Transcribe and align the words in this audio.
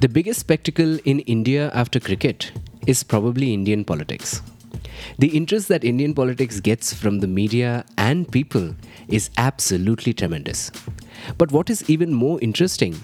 The 0.00 0.08
biggest 0.08 0.40
spectacle 0.40 0.98
in 1.04 1.20
India 1.20 1.70
after 1.74 2.00
cricket 2.00 2.52
is 2.86 3.02
probably 3.02 3.52
Indian 3.52 3.84
politics. 3.84 4.40
The 5.18 5.28
interest 5.28 5.68
that 5.68 5.84
Indian 5.84 6.14
politics 6.14 6.58
gets 6.58 6.94
from 6.94 7.20
the 7.20 7.26
media 7.26 7.84
and 7.98 8.26
people 8.32 8.74
is 9.08 9.28
absolutely 9.36 10.14
tremendous. 10.14 10.72
But 11.36 11.52
what 11.52 11.68
is 11.68 11.90
even 11.90 12.14
more 12.14 12.40
interesting 12.40 12.98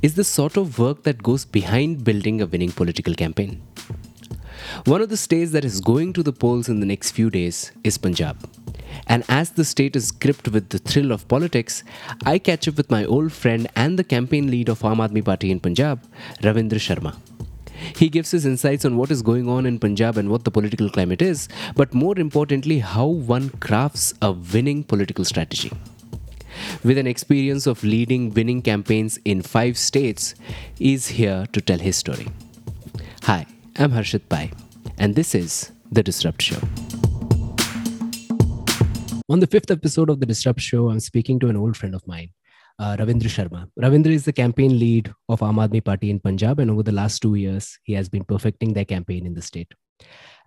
is 0.00 0.14
the 0.14 0.24
sort 0.24 0.56
of 0.56 0.78
work 0.78 1.02
that 1.02 1.22
goes 1.22 1.44
behind 1.44 2.02
building 2.02 2.40
a 2.40 2.46
winning 2.46 2.72
political 2.72 3.12
campaign. 3.12 3.60
One 4.84 5.00
of 5.00 5.08
the 5.08 5.16
states 5.16 5.52
that 5.52 5.64
is 5.64 5.80
going 5.80 6.12
to 6.14 6.22
the 6.22 6.32
polls 6.32 6.68
in 6.68 6.80
the 6.80 6.86
next 6.86 7.12
few 7.12 7.30
days 7.30 7.72
is 7.84 7.98
Punjab. 7.98 8.36
And 9.06 9.24
as 9.28 9.50
the 9.50 9.64
state 9.64 9.96
is 9.96 10.10
gripped 10.10 10.48
with 10.48 10.70
the 10.70 10.78
thrill 10.78 11.12
of 11.12 11.26
politics, 11.28 11.84
I 12.24 12.38
catch 12.38 12.68
up 12.68 12.76
with 12.76 12.90
my 12.90 13.04
old 13.04 13.32
friend 13.32 13.68
and 13.76 13.98
the 13.98 14.04
campaign 14.04 14.50
lead 14.50 14.68
of 14.68 14.80
Aam 14.80 14.98
Aadmi 15.06 15.24
Party 15.24 15.50
in 15.50 15.60
Punjab, 15.60 16.02
Ravindra 16.42 16.78
Sharma. 16.78 17.16
He 17.96 18.08
gives 18.08 18.30
his 18.30 18.44
insights 18.44 18.84
on 18.84 18.96
what 18.96 19.10
is 19.10 19.22
going 19.22 19.48
on 19.48 19.64
in 19.64 19.78
Punjab 19.78 20.16
and 20.16 20.30
what 20.30 20.44
the 20.44 20.50
political 20.50 20.90
climate 20.90 21.22
is, 21.22 21.48
but 21.76 21.94
more 21.94 22.18
importantly, 22.18 22.80
how 22.80 23.06
one 23.06 23.50
crafts 23.50 24.14
a 24.20 24.32
winning 24.32 24.82
political 24.82 25.24
strategy. 25.24 25.70
With 26.82 26.98
an 26.98 27.06
experience 27.06 27.66
of 27.66 27.84
leading 27.84 28.34
winning 28.34 28.62
campaigns 28.62 29.18
in 29.24 29.42
five 29.42 29.78
states, 29.78 30.34
is 30.80 31.06
here 31.06 31.46
to 31.52 31.60
tell 31.60 31.78
his 31.78 31.96
story. 31.96 32.28
Hi, 33.22 33.46
I'm 33.80 33.92
Harshit 33.92 34.28
Pai, 34.28 34.50
and 34.98 35.14
this 35.14 35.36
is 35.36 35.70
The 35.92 36.02
Disrupt 36.02 36.42
Show. 36.42 36.58
On 39.28 39.38
the 39.38 39.46
fifth 39.46 39.70
episode 39.70 40.10
of 40.10 40.18
The 40.18 40.26
Disrupt 40.26 40.60
Show, 40.60 40.90
I'm 40.90 40.98
speaking 40.98 41.38
to 41.38 41.48
an 41.48 41.56
old 41.56 41.76
friend 41.76 41.94
of 41.94 42.04
mine, 42.04 42.30
uh, 42.80 42.96
Ravindra 42.96 43.28
Sharma. 43.28 43.70
Ravindra 43.80 44.10
is 44.10 44.24
the 44.24 44.32
campaign 44.32 44.80
lead 44.80 45.12
of 45.28 45.38
Aam 45.42 45.84
Party 45.84 46.10
in 46.10 46.18
Punjab, 46.18 46.58
and 46.58 46.72
over 46.72 46.82
the 46.82 46.90
last 46.90 47.22
two 47.22 47.36
years, 47.36 47.78
he 47.84 47.92
has 47.92 48.08
been 48.08 48.24
perfecting 48.24 48.72
their 48.72 48.84
campaign 48.84 49.24
in 49.24 49.34
the 49.34 49.42
state. 49.42 49.72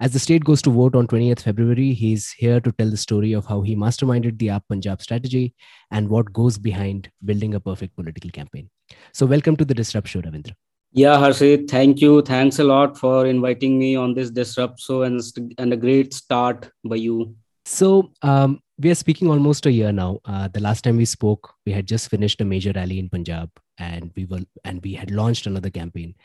As 0.01 0.11
the 0.11 0.19
state 0.19 0.43
goes 0.43 0.61
to 0.63 0.69
vote 0.69 0.93
on 0.93 1.07
20th 1.07 1.39
February, 1.39 1.93
he's 1.93 2.31
here 2.31 2.59
to 2.59 2.73
tell 2.73 2.89
the 2.89 2.97
story 2.97 3.31
of 3.31 3.45
how 3.45 3.61
he 3.61 3.77
masterminded 3.77 4.39
the 4.39 4.47
Aap 4.47 4.63
Punjab 4.67 5.01
strategy 5.01 5.55
and 5.89 6.09
what 6.09 6.33
goes 6.33 6.57
behind 6.57 7.09
building 7.23 7.55
a 7.55 7.61
perfect 7.61 7.95
political 7.95 8.29
campaign. 8.29 8.69
So, 9.13 9.25
welcome 9.25 9.55
to 9.55 9.63
the 9.63 9.73
Disrupt 9.73 10.09
Show, 10.09 10.21
Ravindra. 10.21 10.51
Yeah, 10.93 11.15
Harshit, 11.15 11.69
thank 11.69 12.01
you. 12.01 12.21
Thanks 12.21 12.59
a 12.59 12.65
lot 12.65 12.97
for 12.97 13.25
inviting 13.25 13.79
me 13.79 13.95
on 13.95 14.13
this 14.13 14.29
Disrupt 14.29 14.79
Show 14.79 15.03
and, 15.03 15.21
and 15.57 15.71
a 15.71 15.77
great 15.77 16.13
start 16.13 16.69
by 16.83 16.97
you. 16.97 17.33
So, 17.63 18.11
um, 18.23 18.59
we 18.77 18.89
are 18.89 18.95
speaking 18.95 19.29
almost 19.29 19.65
a 19.65 19.71
year 19.71 19.91
now. 19.93 20.19
Uh, 20.25 20.49
the 20.49 20.59
last 20.59 20.83
time 20.83 20.97
we 20.97 21.05
spoke, 21.05 21.53
we 21.65 21.71
had 21.71 21.87
just 21.87 22.09
finished 22.09 22.41
a 22.41 22.45
major 22.45 22.73
rally 22.75 22.99
in 22.99 23.09
Punjab, 23.09 23.49
and 23.77 24.11
we 24.17 24.25
were 24.25 24.41
and 24.65 24.81
we 24.83 24.93
had 24.93 25.11
launched 25.11 25.45
another 25.45 25.69
campaign. 25.69 26.15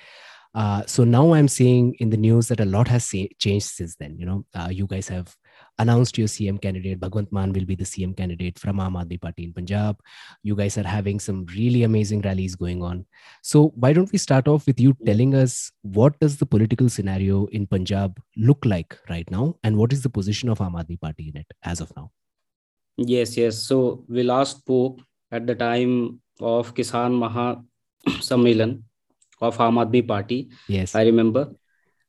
Uh, 0.54 0.82
so 0.86 1.04
now 1.04 1.34
I'm 1.34 1.48
seeing 1.48 1.94
in 2.00 2.08
the 2.08 2.16
news 2.16 2.48
that 2.48 2.60
a 2.60 2.64
lot 2.64 2.88
has 2.88 3.12
changed 3.38 3.66
since 3.66 3.96
then. 3.96 4.16
You 4.18 4.26
know, 4.26 4.46
uh, 4.54 4.68
you 4.70 4.86
guys 4.86 5.06
have 5.08 5.36
announced 5.78 6.18
your 6.18 6.28
CM 6.28 6.60
candidate. 6.60 7.00
Bhagwant 7.00 7.30
Mann 7.32 7.52
will 7.52 7.64
be 7.64 7.74
the 7.74 7.84
CM 7.84 8.16
candidate 8.16 8.58
from 8.58 8.78
Aam 8.78 8.92
Aadmi 8.92 9.20
Party 9.20 9.44
in 9.44 9.52
Punjab. 9.52 10.00
You 10.42 10.56
guys 10.56 10.78
are 10.78 10.86
having 10.86 11.20
some 11.20 11.46
really 11.46 11.82
amazing 11.82 12.22
rallies 12.22 12.54
going 12.54 12.82
on. 12.82 13.06
So 13.42 13.72
why 13.76 13.92
don't 13.92 14.10
we 14.12 14.18
start 14.18 14.48
off 14.48 14.66
with 14.66 14.80
you 14.80 14.96
telling 15.04 15.34
us 15.34 15.72
what 15.82 16.18
does 16.20 16.36
the 16.36 16.46
political 16.46 16.88
scenario 16.88 17.46
in 17.46 17.66
Punjab 17.66 18.20
look 18.36 18.64
like 18.64 18.98
right 19.10 19.30
now, 19.30 19.56
and 19.62 19.76
what 19.76 19.92
is 19.92 20.02
the 20.02 20.10
position 20.10 20.48
of 20.48 20.58
Aam 20.58 20.72
Aadmi 20.72 21.00
Party 21.00 21.28
in 21.34 21.40
it 21.40 21.52
as 21.62 21.80
of 21.80 21.92
now? 21.96 22.10
Yes, 22.96 23.36
yes. 23.36 23.58
So 23.58 24.04
we 24.08 24.22
last 24.22 24.58
spoke 24.58 25.00
at 25.30 25.46
the 25.46 25.54
time 25.54 26.20
of 26.40 26.74
Kisan 26.74 27.14
Maha 27.14 27.62
Sammelan 28.08 28.82
of 29.40 29.58
Aam 29.58 29.84
Aadmi 29.84 30.06
Party. 30.06 30.48
Yes. 30.68 30.94
I 30.94 31.02
remember. 31.02 31.52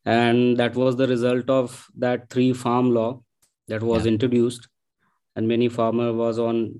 And 0.05 0.55
that 0.57 0.75
was 0.75 0.95
the 0.95 1.05
result 1.05 1.49
of 1.49 1.85
that 1.97 2.29
three 2.29 2.53
farm 2.53 2.91
law 2.91 3.21
that 3.67 3.83
was 3.83 4.05
yeah. 4.05 4.11
introduced. 4.11 4.67
And 5.35 5.47
many 5.47 5.69
farmer 5.69 6.13
was 6.13 6.39
on 6.39 6.79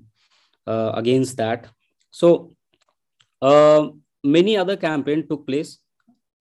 uh, 0.66 0.92
against 0.94 1.36
that. 1.36 1.68
So 2.10 2.54
uh, 3.40 3.88
many 4.24 4.56
other 4.56 4.76
campaign 4.76 5.26
took 5.28 5.46
place. 5.46 5.78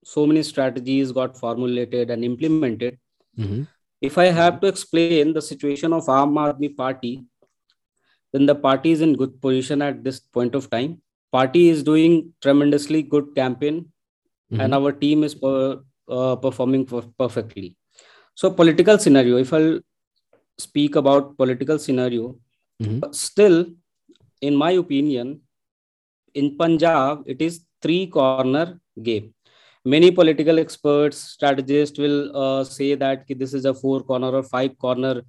So 0.03 0.25
many 0.25 0.43
strategies 0.43 1.11
got 1.11 1.37
formulated 1.37 2.09
and 2.09 2.23
implemented. 2.23 2.97
Mm-hmm. 3.37 3.63
If 4.01 4.17
I 4.17 4.25
have 4.25 4.61
to 4.61 4.67
explain 4.67 5.33
the 5.33 5.41
situation 5.41 5.93
of 5.93 6.05
Aam 6.05 6.33
Aadmi 6.33 6.75
Party, 6.75 7.25
then 8.33 8.45
the 8.45 8.55
party 8.55 8.91
is 8.91 9.01
in 9.01 9.15
good 9.15 9.41
position 9.41 9.81
at 9.81 10.03
this 10.03 10.19
point 10.19 10.55
of 10.55 10.69
time. 10.69 11.01
Party 11.31 11.69
is 11.69 11.83
doing 11.83 12.33
tremendously 12.41 13.01
good 13.03 13.35
campaign, 13.35 13.91
mm-hmm. 14.51 14.61
and 14.61 14.73
our 14.73 14.91
team 14.91 15.23
is 15.23 15.35
per, 15.35 15.81
uh, 16.09 16.35
performing 16.35 16.85
perfectly. 17.17 17.75
So 18.35 18.51
political 18.51 18.97
scenario. 18.97 19.37
If 19.37 19.53
I'll 19.53 19.79
speak 20.57 20.95
about 20.95 21.37
political 21.37 21.79
scenario, 21.79 22.37
mm-hmm. 22.81 23.11
still, 23.11 23.65
in 24.41 24.55
my 24.55 24.71
opinion, 24.71 25.41
in 26.33 26.57
Punjab 26.57 27.23
it 27.25 27.41
is 27.41 27.61
three 27.81 28.07
corner 28.07 28.79
game. 29.01 29.33
Many 29.85 30.11
political 30.11 30.59
experts, 30.59 31.17
strategists 31.17 31.97
will 31.97 32.35
uh, 32.35 32.63
say 32.63 32.95
that 32.95 33.25
this 33.27 33.53
is 33.53 33.65
a 33.65 33.73
four 33.73 34.01
corner 34.01 34.31
or 34.31 34.43
five 34.43 34.77
corner 34.77 35.21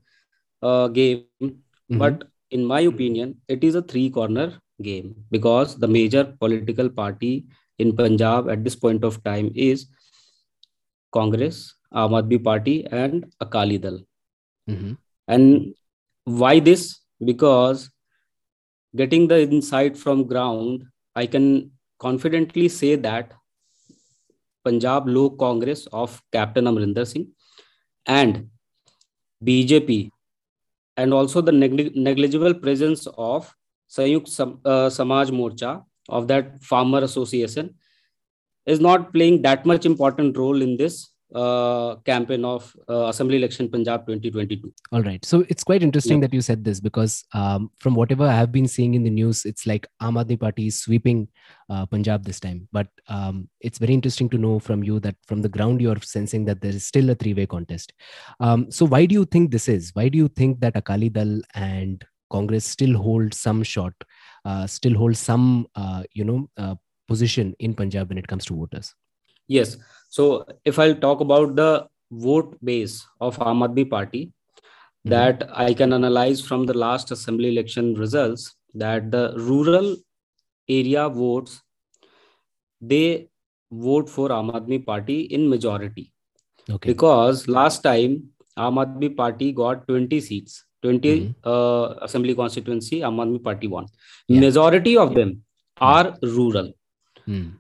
uh, 0.63 0.89
game, 0.89 1.25
mm-hmm. 1.41 1.99
but 1.99 2.25
in 2.51 2.65
my 2.65 2.81
opinion, 2.81 3.37
it 3.47 3.63
is 3.63 3.75
a 3.75 3.83
three 3.83 4.11
corner 4.11 4.61
game 4.83 5.15
because 5.31 5.77
the 5.77 5.87
major 5.87 6.25
political 6.41 6.89
party 6.89 7.47
in 7.79 7.95
Punjab 7.95 8.49
at 8.49 8.65
this 8.65 8.75
point 8.75 9.05
of 9.05 9.23
time 9.23 9.53
is 9.55 9.87
Congress, 11.13 11.75
Aam 11.95 12.45
Party, 12.45 12.87
and 12.87 13.33
Akali 13.41 13.79
Dal. 13.79 14.01
Mm-hmm. 14.69 14.93
And 15.29 15.75
why 16.25 16.59
this? 16.59 17.01
Because 17.25 17.91
getting 18.97 19.29
the 19.29 19.43
insight 19.43 19.97
from 19.97 20.25
ground, 20.25 20.85
I 21.15 21.27
can 21.27 21.71
confidently 21.99 22.69
say 22.69 22.97
that 22.97 23.33
Punjab 24.65 25.07
Lok 25.07 25.39
Congress 25.39 25.87
of 25.93 26.23
Captain 26.33 26.65
Amrinder 26.65 27.07
Singh 27.07 27.29
and 28.07 28.49
BJP 29.45 30.11
and 30.97 31.15
also 31.15 31.41
the 31.41 31.53
neg- 31.53 31.97
negligible 31.97 32.55
presence 32.55 33.07
of 33.17 33.55
Sayuk 33.89 34.29
Sam- 34.29 34.61
uh, 34.65 34.91
Samaj 34.91 35.31
Morcha 35.31 35.85
of 36.09 36.29
that 36.29 36.63
farmer 36.63 36.99
association 36.99 37.75
is 38.67 38.81
not 38.81 39.13
playing 39.13 39.43
that 39.43 39.65
much 39.65 39.87
important 39.87 40.37
role 40.37 40.61
in 40.61 40.77
this 40.77 41.11
uh, 41.35 41.97
campaign 41.97 42.45
of 42.45 42.75
uh, 42.89 43.07
Assembly 43.07 43.37
Election 43.37 43.69
Punjab 43.69 44.07
2022. 44.07 44.73
All 44.93 45.03
right. 45.03 45.25
So 45.25 45.45
it's 45.49 45.65
quite 45.65 45.83
interesting 45.83 46.19
yeah. 46.19 46.27
that 46.27 46.35
you 46.35 46.41
said 46.41 46.65
this 46.65 46.81
because 46.81 47.25
um, 47.35 47.71
from 47.79 47.95
whatever 47.95 48.27
I 48.27 48.35
have 48.35 48.53
been 48.53 48.69
seeing 48.69 48.95
in 48.95 49.03
the 49.03 49.11
news, 49.11 49.45
it's 49.45 49.67
like 49.67 49.87
Aam 50.01 50.23
Aadmi 50.23 50.41
Party 50.41 50.69
is 50.69 50.81
sweeping 50.81 51.29
uh, 51.69 51.87
Punjab 51.87 52.25
this 52.25 52.41
time. 52.41 52.69
But 52.73 52.89
um, 53.09 53.49
it's 53.61 53.79
very 53.79 53.95
interesting 53.95 54.29
to 54.31 54.39
know 54.39 54.59
from 54.59 54.83
you 54.83 55.01
that 55.01 55.17
from 55.27 55.43
the 55.43 55.49
ground 55.49 55.81
you're 55.81 56.01
sensing 56.01 56.45
that 56.47 56.61
there 56.61 56.73
is 56.73 56.87
still 56.87 57.11
a 57.11 57.15
three 57.15 57.35
way 57.35 57.47
contest. 57.47 57.93
Um, 58.41 58.71
so 58.71 58.87
why 58.87 59.07
do 59.07 59.15
you 59.15 59.25
think 59.25 59.51
this 59.51 59.69
is? 59.69 59.91
Why 59.95 60.09
do 60.09 60.19
you 60.19 60.29
think 60.29 60.61
that 60.61 60.77
Akali 60.77 61.11
Dal 61.11 61.41
and 61.55 62.05
Congress 62.31 62.65
still 62.65 62.97
hold 62.97 63.35
some 63.35 63.63
shot, 63.63 63.93
uh, 64.45 64.67
still 64.67 64.95
hold 64.95 65.17
some, 65.17 65.67
uh, 65.75 66.03
you 66.13 66.25
know, 66.25 66.49
uh, 66.57 66.75
position 67.07 67.55
in 67.59 67.75
Punjab 67.75 68.09
when 68.09 68.19
it 68.19 68.27
comes 68.27 68.45
to 68.47 68.55
voters? 68.55 68.95
Yes. 69.47 69.79
So 70.09 70.47
if 70.65 70.79
I'll 70.79 70.95
talk 70.95 71.21
about 71.21 71.57
the 71.57 71.87
vote 72.11 72.57
base 72.65 73.07
of 73.21 73.39
Aam 73.39 73.67
Aadmi 73.67 73.89
Party, 73.91 74.27
mm-hmm. 74.27 75.11
that 75.11 75.49
I 75.53 75.75
can 75.75 75.93
analyze 75.93 76.41
from 76.41 76.67
the 76.67 76.75
last 76.75 77.11
assembly 77.11 77.51
election 77.51 77.95
results 77.95 78.55
that 78.75 79.11
the 79.11 79.35
rural 79.37 79.97
area 80.69 81.09
votes 81.09 81.63
they 82.81 83.29
vote 83.73 84.09
for 84.09 84.29
Aam 84.29 84.53
Aadmi 84.53 84.85
Party 84.87 85.21
in 85.23 85.49
majority. 85.49 86.13
Okay. 86.71 86.91
Because 86.91 87.49
last 87.49 87.83
time 87.83 88.31
Aam 88.57 88.75
Aadmi 88.85 89.17
Party 89.17 89.53
got 89.53 89.87
20 89.89 90.21
seats, 90.21 90.65
20 90.83 91.21
mm-hmm. 91.21 91.49
uh, 91.49 92.05
assembly 92.05 92.35
constituency, 92.35 93.01
Aam 93.01 93.17
Aadmi 93.17 93.43
Party 93.43 93.67
won. 93.67 93.87
Yeah. 94.29 94.41
Majority 94.41 94.97
of 94.97 95.15
them 95.15 95.43
are 95.81 96.15
rural. 96.23 96.73
Mm 97.27 97.57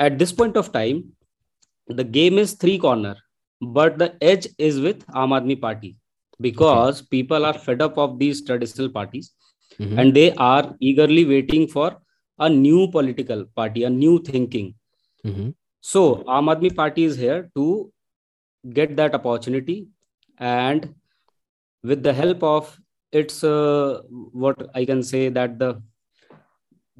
at 0.00 0.18
this 0.18 0.32
point 0.32 0.56
of 0.56 0.72
time, 0.72 1.12
the 1.96 2.04
game 2.04 2.38
is 2.38 2.54
three 2.54 2.78
corner, 2.78 3.16
but 3.60 3.98
the 3.98 4.16
edge 4.22 4.48
is 4.58 4.80
with 4.80 5.06
Aam 5.08 5.30
Aadmi 5.38 5.60
Party 5.60 5.96
because 6.40 7.00
okay. 7.00 7.08
people 7.10 7.44
are 7.44 7.54
fed 7.54 7.82
up 7.82 7.98
of 7.98 8.18
these 8.18 8.44
traditional 8.44 8.88
parties 8.88 9.32
mm-hmm. 9.78 9.98
and 9.98 10.14
they 10.14 10.32
are 10.34 10.74
eagerly 10.80 11.24
waiting 11.24 11.66
for 11.68 11.96
a 12.38 12.48
new 12.48 12.88
political 12.88 13.44
party, 13.56 13.84
a 13.84 13.90
new 13.90 14.22
thinking. 14.22 14.74
Mm-hmm. 15.24 15.50
So, 15.80 16.16
Aam 16.26 16.54
Aadmi 16.54 16.74
Party 16.74 17.04
is 17.04 17.16
here 17.16 17.50
to 17.54 17.92
get 18.72 18.96
that 18.96 19.14
opportunity 19.14 19.88
and 20.38 20.94
with 21.82 22.02
the 22.02 22.12
help 22.12 22.42
of 22.42 22.78
its 23.12 23.42
uh, 23.42 24.02
what 24.10 24.70
I 24.74 24.84
can 24.84 25.02
say 25.02 25.28
that 25.28 25.58
the 25.58 25.82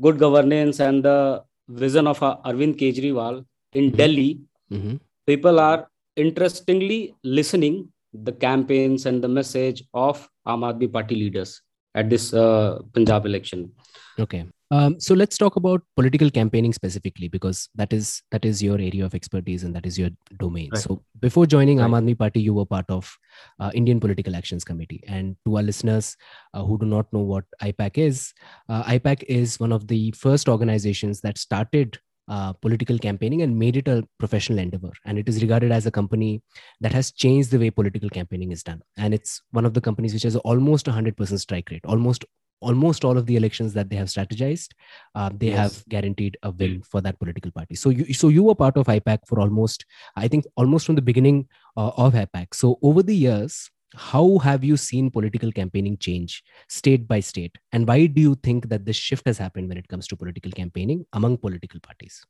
good 0.00 0.18
governance 0.18 0.80
and 0.80 1.04
the 1.04 1.44
vision 1.68 2.06
of 2.06 2.22
uh, 2.22 2.36
Arvind 2.44 2.78
Kejriwal 2.78 3.44
in 3.72 3.90
Mhm. 3.90 3.96
Delhi, 3.96 4.40
Mm-hmm. 4.72 4.96
people 5.26 5.58
are 5.60 5.88
interestingly 6.16 7.14
listening 7.24 7.88
the 8.12 8.32
campaigns 8.32 9.06
and 9.06 9.22
the 9.22 9.28
message 9.28 9.84
of 9.94 10.28
Aam 10.46 10.62
Aadmi 10.68 10.92
Party 10.92 11.14
leaders 11.14 11.62
at 11.94 12.10
this 12.10 12.32
uh, 12.34 12.78
Punjab 12.92 13.26
election. 13.26 13.72
Okay. 14.18 14.46
Um, 14.72 15.00
so 15.00 15.14
let's 15.14 15.36
talk 15.36 15.56
about 15.56 15.82
political 15.96 16.30
campaigning 16.30 16.72
specifically 16.72 17.26
because 17.26 17.68
that 17.74 17.92
is 17.92 18.22
that 18.30 18.44
is 18.44 18.62
your 18.62 18.76
area 18.76 19.04
of 19.04 19.16
expertise 19.16 19.64
and 19.64 19.74
that 19.74 19.84
is 19.84 19.98
your 19.98 20.10
domain. 20.38 20.70
Right. 20.72 20.80
So 20.80 21.02
before 21.18 21.46
joining 21.46 21.78
Aam 21.78 21.92
Right. 21.92 22.02
Aadmi 22.02 22.18
Party, 22.18 22.40
you 22.40 22.54
were 22.54 22.66
part 22.66 22.84
of 22.88 23.12
uh, 23.58 23.72
Indian 23.74 23.98
Political 23.98 24.36
Actions 24.36 24.62
Committee. 24.62 25.02
And 25.08 25.36
to 25.44 25.56
our 25.56 25.62
listeners 25.62 26.16
uh, 26.54 26.62
who 26.64 26.78
do 26.78 26.86
not 26.86 27.12
know 27.12 27.20
what 27.20 27.44
IPAC 27.60 27.98
is, 27.98 28.32
uh, 28.68 28.84
IPAC 28.84 29.24
is 29.24 29.58
one 29.58 29.72
of 29.72 29.88
the 29.88 30.12
first 30.12 30.48
organizations 30.48 31.20
that 31.22 31.36
started 31.36 31.98
uh, 32.30 32.52
political 32.64 32.98
campaigning 32.98 33.42
and 33.42 33.58
made 33.58 33.76
it 33.76 33.88
a 33.88 34.06
professional 34.18 34.58
endeavor. 34.60 34.92
And 35.04 35.18
it 35.18 35.28
is 35.28 35.42
regarded 35.42 35.72
as 35.72 35.84
a 35.86 35.90
company 35.90 36.42
that 36.80 36.92
has 36.92 37.10
changed 37.12 37.50
the 37.50 37.58
way 37.58 37.70
political 37.70 38.08
campaigning 38.08 38.52
is 38.52 38.62
done. 38.62 38.82
And 38.96 39.12
it's 39.12 39.42
one 39.50 39.64
of 39.66 39.74
the 39.74 39.80
companies 39.80 40.14
which 40.14 40.22
has 40.22 40.36
almost 40.36 40.86
100% 40.86 41.40
strike 41.40 41.70
rate, 41.70 41.84
almost 41.84 42.24
almost 42.62 43.04
all 43.06 43.16
of 43.16 43.24
the 43.26 43.36
elections 43.36 43.72
that 43.72 43.88
they 43.88 43.96
have 43.96 44.08
strategized, 44.08 44.72
uh, 45.14 45.30
they 45.34 45.46
Yes. 45.46 45.56
have 45.58 45.88
guaranteed 45.88 46.36
a 46.42 46.50
win 46.50 46.82
for 46.82 47.00
that 47.00 47.18
political 47.18 47.50
party. 47.50 47.74
So 47.74 47.88
you, 47.88 48.12
so 48.12 48.28
you 48.28 48.42
were 48.42 48.54
part 48.54 48.76
of 48.76 48.86
IPAC 48.86 49.20
for 49.26 49.40
almost, 49.40 49.86
I 50.14 50.28
think, 50.28 50.44
almost 50.56 50.84
from 50.86 50.94
the 50.94 51.02
beginning 51.02 51.48
uh, 51.76 51.92
of 51.96 52.12
IPAC. 52.14 52.54
So 52.54 52.78
over 52.82 53.02
the 53.02 53.16
years, 53.16 53.70
how 53.94 54.38
have 54.38 54.62
you 54.62 54.76
seen 54.76 55.10
political 55.10 55.50
campaigning 55.50 55.96
change 55.98 56.42
state 56.68 57.08
by 57.08 57.20
state, 57.20 57.56
and 57.72 57.86
why 57.86 58.06
do 58.06 58.20
you 58.20 58.34
think 58.36 58.68
that 58.68 58.84
this 58.84 58.96
shift 58.96 59.26
has 59.26 59.38
happened 59.38 59.68
when 59.68 59.78
it 59.78 59.88
comes 59.88 60.06
to 60.08 60.16
political 60.16 60.52
campaigning 60.52 61.04
among 61.12 61.38
political 61.38 61.80
parties? 61.80 62.24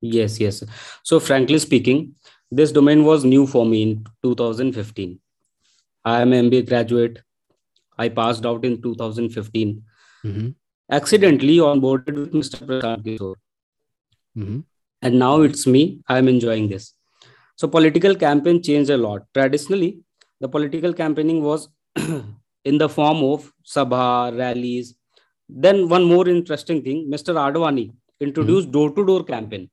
Yes, 0.00 0.40
yes. 0.40 0.62
So, 1.02 1.20
frankly 1.20 1.58
speaking, 1.58 2.14
this 2.50 2.72
domain 2.72 3.04
was 3.04 3.24
new 3.24 3.46
for 3.46 3.66
me 3.66 3.82
in 3.82 4.06
2015. 4.22 5.18
I 6.04 6.20
am 6.22 6.32
an 6.32 6.50
MBA 6.50 6.68
graduate. 6.68 7.22
I 7.98 8.08
passed 8.08 8.46
out 8.46 8.64
in 8.64 8.80
2015. 8.80 9.82
Mm-hmm. 10.24 10.48
Accidentally 10.90 11.56
onboarded 11.56 12.14
with 12.14 12.32
Mr. 12.32 12.66
Prashant 12.66 13.04
Kishore. 13.04 13.34
Mm-hmm. 14.36 14.60
And 15.02 15.18
now 15.18 15.42
it's 15.42 15.66
me. 15.66 16.00
I 16.08 16.18
am 16.18 16.28
enjoying 16.28 16.68
this. 16.68 16.94
So, 17.56 17.68
political 17.68 18.14
campaign 18.14 18.62
changed 18.62 18.90
a 18.90 18.96
lot. 18.96 19.22
Traditionally, 19.34 19.98
the 20.40 20.48
political 20.48 20.92
campaigning 20.92 21.42
was 21.42 21.68
in 22.64 22.78
the 22.78 22.88
form 22.88 23.18
of 23.18 23.52
sabha, 23.64 24.36
rallies. 24.36 24.94
Then, 25.48 25.88
one 25.88 26.04
more 26.04 26.28
interesting 26.28 26.82
thing 26.82 27.10
Mr. 27.10 27.34
Advani 27.34 27.92
introduced 28.20 28.70
door 28.70 28.94
to 28.94 29.06
door 29.06 29.24
campaign. 29.24 29.70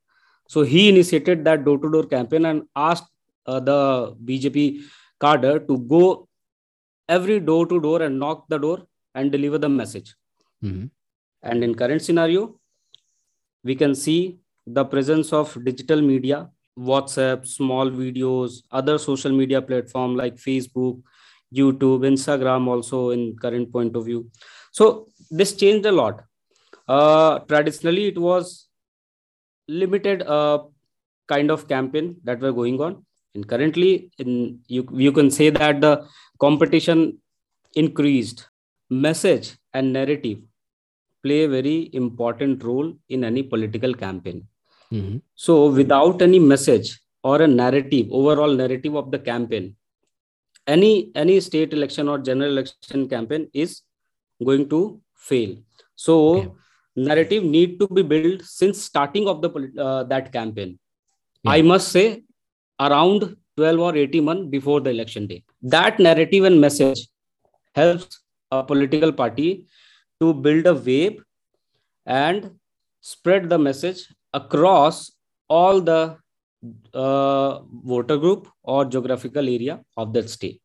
So, 0.48 0.62
he 0.62 0.90
initiated 0.90 1.44
that 1.46 1.66
door 1.66 1.78
to 1.80 1.92
door 1.92 2.06
campaign 2.06 2.46
and 2.46 2.64
asked 2.76 3.08
uh, 3.46 3.60
the 3.60 4.16
BJP 4.24 4.82
cadre 5.20 5.60
to 5.68 5.78
go 5.80 6.28
every 7.08 7.40
door 7.40 7.66
to 7.68 7.80
door 7.80 8.02
and 8.02 8.20
knock 8.20 8.46
the 8.50 8.58
door 8.58 8.86
and 9.14 9.32
deliver 9.32 9.58
the 9.58 9.70
message. 9.70 10.16
Mm-hmm. 10.64 10.86
And 11.44 11.64
in 11.64 11.76
current 11.76 12.02
scenario, 12.02 12.60
we 13.64 13.76
can 13.76 13.96
see 13.96 14.40
the 14.66 14.84
presence 14.84 15.32
of 15.32 15.64
digital 15.64 16.02
media, 16.02 16.50
WhatsApp, 16.78 17.48
small 17.48 17.90
videos, 17.90 18.64
other 18.72 18.98
social 18.98 19.32
media 19.32 19.62
platform 19.62 20.16
like 20.16 20.36
Facebook, 20.36 21.02
YouTube, 21.54 22.02
Instagram, 22.02 22.68
also 22.68 23.12
in 23.12 23.36
current 23.38 23.72
point 23.72 23.96
of 23.96 24.06
view. 24.06 24.30
So 24.72 25.08
this 25.32 25.54
changed 25.54 25.86
a 25.86 25.92
lot. 25.92 26.24
Uh, 26.88 27.40
traditionally, 27.40 28.08
it 28.08 28.18
was 28.18 28.68
limited 29.68 30.22
uh, 30.24 30.60
kind 31.28 31.50
of 31.50 31.68
campaign 31.68 32.18
that 32.24 32.40
were 32.40 32.52
going 32.52 32.80
on. 32.82 33.06
And 33.34 33.48
currently, 33.48 34.12
in 34.18 34.60
you, 34.68 34.88
you 34.94 35.12
can 35.12 35.32
say 35.32 35.50
that 35.50 35.82
the 35.82 36.08
competition 36.40 37.20
increased. 37.74 38.48
Message 38.90 39.58
and 39.74 39.92
narrative 39.92 40.40
play 41.24 41.46
a 41.46 41.50
very 41.50 41.90
important 41.94 42.64
role 42.64 42.94
in 43.10 43.24
any 43.24 43.42
political 43.42 43.94
campaign. 43.94 44.48
Mm-hmm. 44.92 45.18
So, 45.36 45.70
without 45.70 46.22
any 46.22 46.40
message 46.40 47.00
or 47.24 47.42
a 47.42 47.48
narrative, 47.48 48.08
overall 48.12 48.54
narrative 48.54 48.96
of 48.96 49.12
the 49.12 49.20
campaign, 49.20 49.76
any 50.68 51.12
any 51.16 51.40
state 51.40 51.74
election 51.74 52.08
or 52.08 52.18
general 52.20 52.52
election 52.52 53.08
campaign 53.08 53.50
is 53.54 53.82
going 54.44 54.70
to 54.70 55.02
fail. 55.16 55.56
So, 55.96 56.14
Okay. 56.38 56.52
narrative 56.96 57.44
need 57.44 57.80
to 57.80 57.88
be 57.88 58.02
built 58.04 58.42
since 58.42 58.82
starting 58.82 59.28
of 59.28 59.42
the 59.42 59.50
uh, 59.78 60.04
that 60.04 60.32
campaign. 60.32 60.78
Yeah. 61.44 61.52
I 61.52 61.62
must 61.62 61.90
say, 61.90 62.24
around 62.80 63.36
12 63.58 63.80
or 63.80 63.96
18 63.96 64.24
months 64.24 64.50
before 64.50 64.82
the 64.82 64.90
election 64.90 65.28
day. 65.28 65.44
That 65.62 66.00
narrative 66.00 66.44
and 66.44 66.60
message 66.60 67.08
helps 67.74 68.20
a 68.52 68.64
political 68.64 69.12
party 69.12 69.66
to 70.22 70.34
build 70.34 70.68
a 70.68 70.74
wave 70.74 71.24
and 72.06 72.52
spread 73.02 73.50
the 73.50 73.58
message 73.58 74.08
across 74.36 75.12
all 75.48 75.82
the 75.82 76.18
uh, 76.94 77.60
voter 77.84 78.18
group 78.18 78.48
or 78.64 78.86
geographical 78.86 79.48
area 79.48 79.80
of 79.98 80.14
that 80.14 80.30
state. 80.30 80.62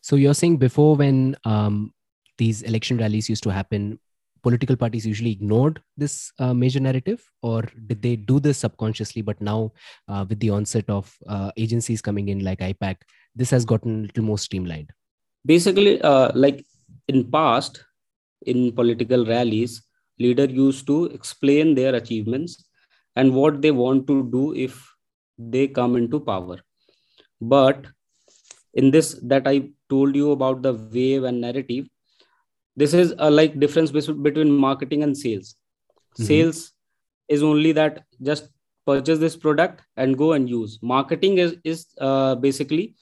So 0.00 0.16
you're 0.16 0.34
saying 0.34 0.58
before 0.58 0.96
when 0.96 1.36
um, 1.44 1.92
these 2.38 2.62
election 2.62 2.98
rallies 2.98 3.28
used 3.28 3.42
to 3.44 3.50
happen, 3.50 3.98
political 4.42 4.76
parties 4.76 5.06
usually 5.06 5.32
ignored 5.32 5.80
this 5.96 6.30
uh, 6.38 6.52
major 6.52 6.80
narrative, 6.80 7.24
or 7.42 7.62
did 7.86 8.02
they 8.02 8.16
do 8.16 8.38
this 8.38 8.58
subconsciously? 8.58 9.22
But 9.22 9.40
now, 9.40 9.72
uh, 10.08 10.26
with 10.28 10.40
the 10.40 10.50
onset 10.50 10.84
of 10.88 11.16
uh, 11.26 11.50
agencies 11.56 12.02
coming 12.02 12.28
in 12.28 12.44
like 12.44 12.58
IPAC, 12.58 12.96
this 13.34 13.50
has 13.50 13.64
gotten 13.64 14.00
a 14.00 14.06
little 14.08 14.24
more 14.24 14.38
streamlined. 14.38 14.90
Basically, 15.46 16.00
uh, 16.02 16.30
like 16.34 16.64
in 17.08 17.30
past, 17.30 17.82
in 18.42 18.72
political 18.72 19.24
rallies, 19.24 19.82
leader 20.18 20.44
used 20.44 20.86
to 20.86 21.06
explain 21.06 21.74
their 21.74 21.94
achievements 21.94 22.66
and 23.16 23.34
what 23.34 23.62
they 23.62 23.70
want 23.70 24.06
to 24.06 24.28
do 24.30 24.54
if 24.54 24.78
they 25.38 25.66
come 25.68 25.96
into 25.96 26.20
power. 26.20 26.58
But 27.40 27.86
in 28.74 28.90
this 28.90 29.14
that 29.22 29.46
I 29.46 29.70
told 29.88 30.16
you 30.16 30.32
about 30.32 30.62
the 30.62 30.72
wave 30.74 31.24
and 31.24 31.40
narrative, 31.40 31.86
this 32.76 32.94
is 32.94 33.14
a 33.18 33.30
like 33.30 33.58
difference 33.60 33.90
between 33.90 34.50
marketing 34.50 35.02
and 35.02 35.16
sales. 35.16 35.54
Mhm. 36.18 36.26
Sales 36.26 36.72
is 37.28 37.42
only 37.42 37.72
that 37.72 38.04
just 38.22 38.48
purchase 38.86 39.18
this 39.18 39.36
product 39.36 39.82
and 39.96 40.18
go 40.18 40.32
and 40.32 40.48
use. 40.48 40.78
Marketing 40.82 41.38
is 41.38 41.56
is 41.64 41.86
uh, 41.98 42.34
basically 42.34 42.94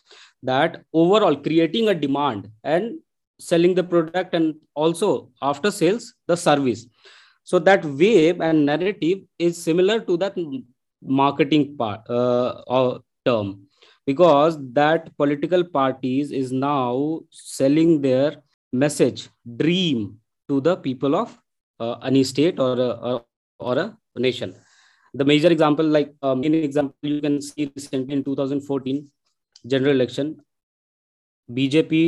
that 0.42 0.83
overall 0.92 1.37
creating 1.37 1.88
a 1.88 1.95
demand 1.95 2.50
and 2.64 2.99
selling 3.40 3.75
the 3.75 3.83
product 3.83 4.35
and 4.35 4.54
also 4.75 5.09
after 5.42 5.71
sales 5.71 6.14
the 6.26 6.37
service 6.37 6.87
so 7.44 7.60
that 7.60 7.86
wave 7.86 8.41
and 8.41 8.65
narrative 8.65 9.20
is 9.39 9.62
similar 9.62 10.00
to 10.00 10.17
that 10.17 10.36
marketing 11.01 11.77
part 11.77 12.01
uh, 12.10 12.62
or 12.67 13.01
term 13.25 13.67
because 14.06 14.58
that 14.74 15.15
political 15.17 15.63
parties 15.63 16.32
is 16.32 16.51
now 16.51 17.20
selling 17.32 18.01
their 18.01 18.36
message 18.74 19.29
dream 19.58 20.17
to 20.50 20.62
the 20.62 20.75
people 20.77 21.15
of 21.15 21.38
uh, 21.79 21.96
any 22.03 22.24
state 22.24 22.60
or 22.60 22.74
a, 22.74 22.89
or, 23.10 23.25
or 23.60 23.77
a 23.77 23.96
nation 24.15 24.53
the 25.13 25.25
major 25.25 25.50
example 25.50 25.86
like 25.86 26.13
uh, 26.22 26.36
main 26.36 26.53
example 26.53 27.10
you 27.10 27.22
can 27.22 27.41
see 27.41 27.72
recently 27.75 28.13
in 28.13 28.24
2014 28.24 29.08
general 29.65 29.94
election 29.94 30.36
BJP 31.50 32.06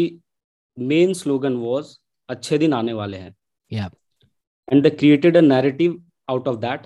main 0.77 1.13
slogan 1.13 1.55
was 1.57 1.97
अच्छे 2.29 2.57
दिन 2.57 2.73
आने 2.73 2.93
वाले 2.93 3.17
हैं 3.17 3.35
Yeah. 3.71 3.89
And 4.67 4.83
they 4.83 4.89
created 4.89 5.37
a 5.37 5.41
narrative 5.41 6.01
out 6.29 6.47
of 6.47 6.55
that 6.59 6.85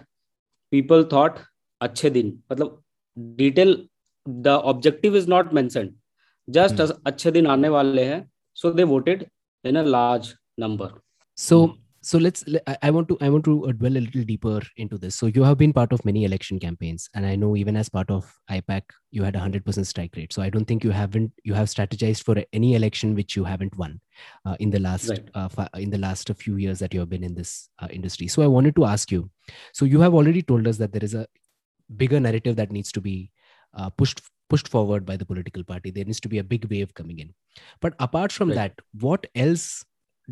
people 0.71 1.03
thought 1.13 1.39
अच्छे 1.81 2.09
दिन 2.09 2.27
मतलब 2.51 2.81
detail 3.17 3.75
the 4.27 4.47
objective 4.71 5.15
is 5.17 5.27
not 5.29 5.53
mentioned 5.53 5.93
just 6.47 6.81
Hmm. 6.81 6.91
अच्छे 7.07 7.31
दिन 7.31 7.47
आने 7.47 7.69
वाले 7.69 8.03
हैं 8.05 8.19
so 8.57 8.71
they 8.73 8.83
voted 8.83 9.25
in 9.63 9.75
a 9.75 9.83
large 9.83 10.33
number 10.59 10.89
So 11.37 11.57
so 12.08 12.16
let's 12.24 12.42
I, 12.82 12.90
want 12.90 13.08
to 13.08 13.16
i 13.20 13.28
want 13.32 13.44
to 13.46 13.54
uh, 13.68 13.72
dwell 13.72 13.96
a 13.98 14.04
little 14.04 14.24
deeper 14.24 14.60
into 14.76 14.96
this. 14.96 15.14
So 15.14 15.26
you 15.26 15.42
have 15.42 15.58
been 15.62 15.74
part 15.78 15.92
of 15.92 16.04
many 16.08 16.24
election 16.24 16.58
campaigns 16.58 17.08
and 17.14 17.26
i 17.30 17.34
know 17.36 17.50
even 17.62 17.76
as 17.80 17.90
part 17.96 18.10
of 18.10 18.30
ipac 18.50 18.94
you 19.10 19.22
had 19.22 19.36
a 19.36 19.40
100% 19.40 19.86
strike 19.86 20.14
rate. 20.16 20.32
So 20.32 20.40
i 20.42 20.48
don't 20.48 20.64
think 20.64 20.84
you 20.84 20.90
haven't 20.90 21.32
you 21.44 21.54
have 21.54 21.68
strategized 21.68 22.22
for 22.28 22.36
any 22.60 22.74
election 22.76 23.14
which 23.14 23.36
you 23.36 23.44
haven't 23.44 23.76
won 23.76 24.00
uh, 24.46 24.56
in 24.58 24.70
the 24.70 24.80
last 24.80 25.10
Right. 25.10 25.28
uh, 25.34 25.68
in 25.74 25.90
the 25.90 25.98
last 25.98 26.32
few 26.44 26.56
years 26.56 26.78
that 26.78 26.94
you 26.94 27.00
have 27.00 27.10
been 27.10 27.24
in 27.24 27.34
this 27.34 27.68
uh, 27.82 27.88
industry. 27.90 28.28
So 28.28 28.42
i 28.42 28.46
wanted 28.46 28.76
to 28.76 28.86
ask 28.86 29.12
you 29.12 29.28
so 29.72 29.84
you 29.96 30.00
have 30.00 30.14
already 30.14 30.42
told 30.52 30.66
us 30.72 30.78
that 30.78 30.92
there 30.92 31.04
is 31.10 31.14
a 31.14 31.26
bigger 32.04 32.20
narrative 32.20 32.56
that 32.56 32.72
needs 32.72 32.90
to 32.92 33.00
be 33.00 33.30
uh, 33.74 33.90
pushed 33.90 34.22
pushed 34.48 34.68
forward 34.68 35.04
by 35.04 35.14
the 35.16 35.26
political 35.26 35.62
party. 35.62 35.90
There 35.90 36.04
needs 36.04 36.20
to 36.20 36.28
be 36.28 36.38
a 36.38 36.44
big 36.44 36.64
wave 36.70 36.94
coming 36.94 37.18
in. 37.18 37.34
But 37.82 37.94
apart 37.98 38.32
from 38.32 38.48
Right. 38.48 38.54
that 38.54 38.80
what 39.06 39.26
else 39.34 39.84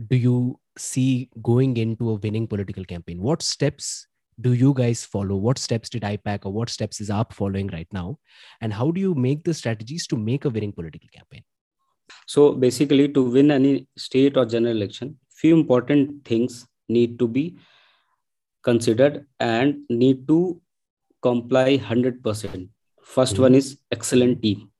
do 0.09 0.17
you 0.17 0.59
see 0.77 1.31
going 1.43 1.77
into 1.77 2.11
a 2.11 2.15
winning 2.15 2.47
political 2.47 2.85
campaign 2.85 3.21
what 3.21 3.41
steps 3.43 4.07
do 4.41 4.53
you 4.53 4.75
guys 4.75 5.05
follow? 5.05 5.37
What 5.37 5.59
steps 5.59 5.89
did 5.89 6.03
IPAC 6.03 6.41
or 6.45 6.53
what 6.53 6.69
steps 6.69 7.01
is 7.01 7.09
AAP 7.09 7.33
following 7.33 7.69
right 7.69 7.89
now? 7.93 8.19
And 8.61 8.73
how 8.73 8.91
do 8.91 9.01
you 9.01 9.15
make 9.15 9.45
the 9.45 9.55
strategies 9.55 10.07
to 10.09 10.17
make 10.17 10.45
a 10.45 10.51
winning 10.51 10.73
political 10.73 11.09
campaign? 11.13 11.43
So 12.27 12.53
basically, 12.53 13.09
to 13.09 13.23
win 13.23 13.51
any 13.51 13.89
state 13.97 14.37
or 14.37 14.45
general 14.45 14.77
election, 14.77 15.19
few 15.31 15.55
important 15.55 16.25
things 16.25 16.67
need 16.89 17.19
to 17.19 17.27
be 17.27 17.57
considered 18.63 19.27
and 19.41 19.79
need 19.89 20.29
to 20.29 20.61
comply 21.23 21.79
100%. 21.79 22.21
1st 22.21 22.69
mm-hmm. 23.05 23.43
one 23.43 23.55
is 23.55 23.79
excellent 23.91 24.43
team. 24.43 24.71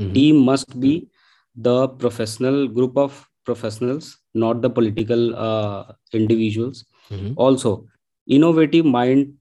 Mm-hmm. 0.00 0.12
Team 0.12 0.36
must 0.38 0.78
be 0.80 1.08
the 1.54 1.88
professional 1.88 2.68
group 2.68 2.96
of 2.96 3.28
professionals, 3.44 4.18
not 4.34 4.62
the 4.62 4.70
political 4.70 5.36
uh, 5.36 5.92
individuals. 6.12 6.84
Mm-hmm. 7.10 7.32
Also, 7.36 7.86
innovative 8.26 8.84
mind 8.84 9.34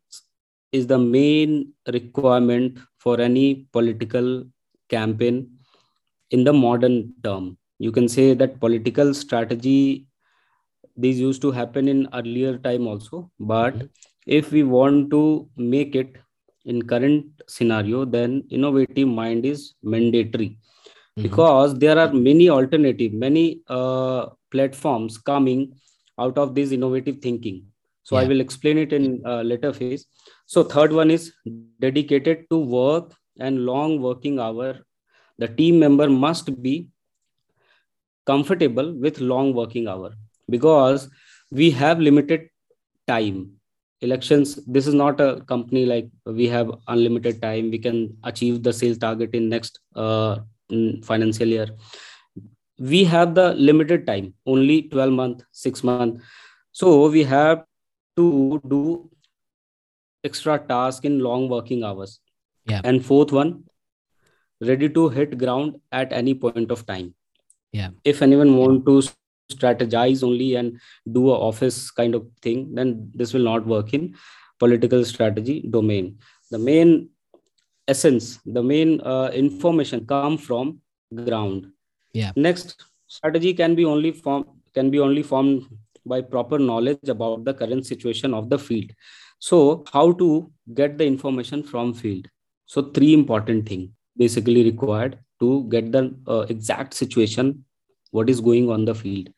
is 0.71 0.87
the 0.87 0.97
main 0.97 1.73
requirement 1.87 2.79
for 2.99 3.19
any 3.19 3.67
political 3.71 4.45
campaign 4.89 5.49
in 6.31 6.43
the 6.43 6.53
modern 6.53 7.13
term 7.23 7.57
you 7.79 7.91
can 7.91 8.07
say 8.07 8.33
that 8.33 8.59
political 8.59 9.13
strategy 9.13 10.05
these 10.97 11.19
used 11.19 11.41
to 11.41 11.51
happen 11.51 11.87
in 11.87 12.07
earlier 12.13 12.57
time 12.57 12.87
also 12.87 13.31
but 13.39 13.73
mm-hmm. 13.73 13.85
if 14.25 14.51
we 14.51 14.63
want 14.63 15.09
to 15.09 15.49
make 15.55 15.95
it 15.95 16.17
in 16.65 16.81
current 16.81 17.25
scenario 17.47 18.03
then 18.05 18.43
innovative 18.49 19.07
mind 19.07 19.45
is 19.45 19.73
mandatory 19.81 20.57
mm-hmm. 21.19 21.23
because 21.23 21.77
there 21.77 21.97
are 21.99 22.11
many 22.13 22.49
alternative 22.49 23.13
many 23.13 23.61
uh, 23.67 24.27
platforms 24.51 25.17
coming 25.17 25.73
out 26.17 26.37
of 26.37 26.55
this 26.55 26.71
innovative 26.71 27.19
thinking. 27.19 27.65
So 28.03 28.15
yeah. 28.15 28.23
i 28.23 28.27
will 28.27 28.41
explain 28.41 28.77
it 28.77 28.93
in 28.93 29.21
uh, 29.25 29.41
later 29.41 29.71
phase. 29.73 30.05
So 30.45 30.63
third 30.63 30.91
one 30.91 31.11
is 31.11 31.31
dedicated 31.79 32.49
to 32.49 32.57
work 32.57 33.13
and 33.39 33.65
long 33.65 34.01
working 34.01 34.39
hour. 34.39 34.79
The 35.37 35.47
team 35.47 35.79
member 35.79 36.09
must 36.09 36.61
be 36.61 36.87
comfortable 38.25 38.93
with 38.93 39.21
long 39.21 39.53
working 39.53 39.87
hour 39.87 40.13
because 40.49 41.09
we 41.51 41.71
have 41.71 41.99
limited 41.99 42.49
time. 43.07 43.53
Elections 44.01 44.55
this 44.65 44.87
is 44.87 44.93
not 44.93 45.19
a 45.19 45.41
company 45.41 45.85
like 45.85 46.09
we 46.25 46.47
have 46.47 46.71
unlimited 46.87 47.41
time. 47.41 47.69
We 47.69 47.79
can 47.79 48.17
achieve 48.23 48.63
the 48.63 48.73
sales 48.73 48.97
target 48.97 49.33
in 49.33 49.49
next 49.49 49.79
uh, 49.95 50.39
financial 51.03 51.47
year. 51.47 51.67
We 52.79 53.03
have 53.03 53.35
the 53.35 53.53
limited 53.53 54.07
time 54.07 54.33
only 54.45 54.83
12 54.83 55.11
month 55.11 55.43
6 55.51 55.83
month. 55.83 56.21
So 56.71 57.09
we 57.09 57.23
have 57.23 57.65
to 58.17 58.61
do 58.67 59.09
extra 60.23 60.59
task 60.59 61.05
in 61.05 61.19
long 61.19 61.49
working 61.49 61.83
hours. 61.83 62.19
Yeah. 62.65 62.81
And 62.83 63.05
fourth 63.05 63.31
one 63.31 63.63
ready 64.61 64.89
to 64.89 65.09
hit 65.09 65.37
ground 65.37 65.79
at 65.91 66.11
any 66.11 66.33
point 66.33 66.71
of 66.71 66.85
time. 66.85 67.15
Yeah. 67.71 67.89
If 68.03 68.21
anyone 68.21 68.57
want 68.57 68.85
to 68.85 69.01
strategize 69.51 70.23
only 70.23 70.55
and 70.55 70.79
do 71.11 71.29
a 71.29 71.33
office 71.33 71.89
kind 71.89 72.13
of 72.13 72.27
thing 72.41 72.75
then 72.75 73.11
this 73.15 73.33
will 73.33 73.43
not 73.43 73.65
work 73.65 73.93
in 73.93 74.15
political 74.59 75.03
strategy 75.05 75.67
domain. 75.69 76.19
The 76.51 76.59
main 76.59 77.09
essence 77.93 78.39
the 78.45 78.63
main 78.71 79.01
uh, 79.01 79.29
information 79.33 80.05
come 80.05 80.37
from 80.37 80.79
ground. 81.25 81.71
Yeah. 82.13 82.31
Next 82.35 82.83
strategy 83.07 83.53
can 83.53 83.75
be 83.75 83.85
only 83.85 84.11
formed 84.11 84.45
can 84.73 84.89
be 84.89 84.99
only 84.99 85.23
formed 85.23 85.65
by 86.05 86.21
proper 86.21 86.59
knowledge 86.59 87.09
about 87.09 87.45
the 87.45 87.53
current 87.53 87.85
situation 87.85 88.33
of 88.33 88.49
the 88.49 88.59
field. 88.59 88.91
So 89.39 89.83
how 89.93 90.11
to 90.13 90.51
get 90.73 90.97
the 90.97 91.05
information 91.05 91.63
from 91.63 91.93
field? 91.93 92.27
So 92.65 92.83
three 92.97 93.13
important 93.13 93.67
thing 93.67 93.93
basically 94.17 94.63
required 94.63 95.17
to 95.39 95.63
get 95.69 95.91
the 95.91 96.15
uh, 96.27 96.45
exact 96.49 96.93
situation 96.93 97.65
what 98.11 98.29
is 98.29 98.41
going 98.41 98.69
on 98.69 98.85
the 98.85 98.95
field. 98.95 99.29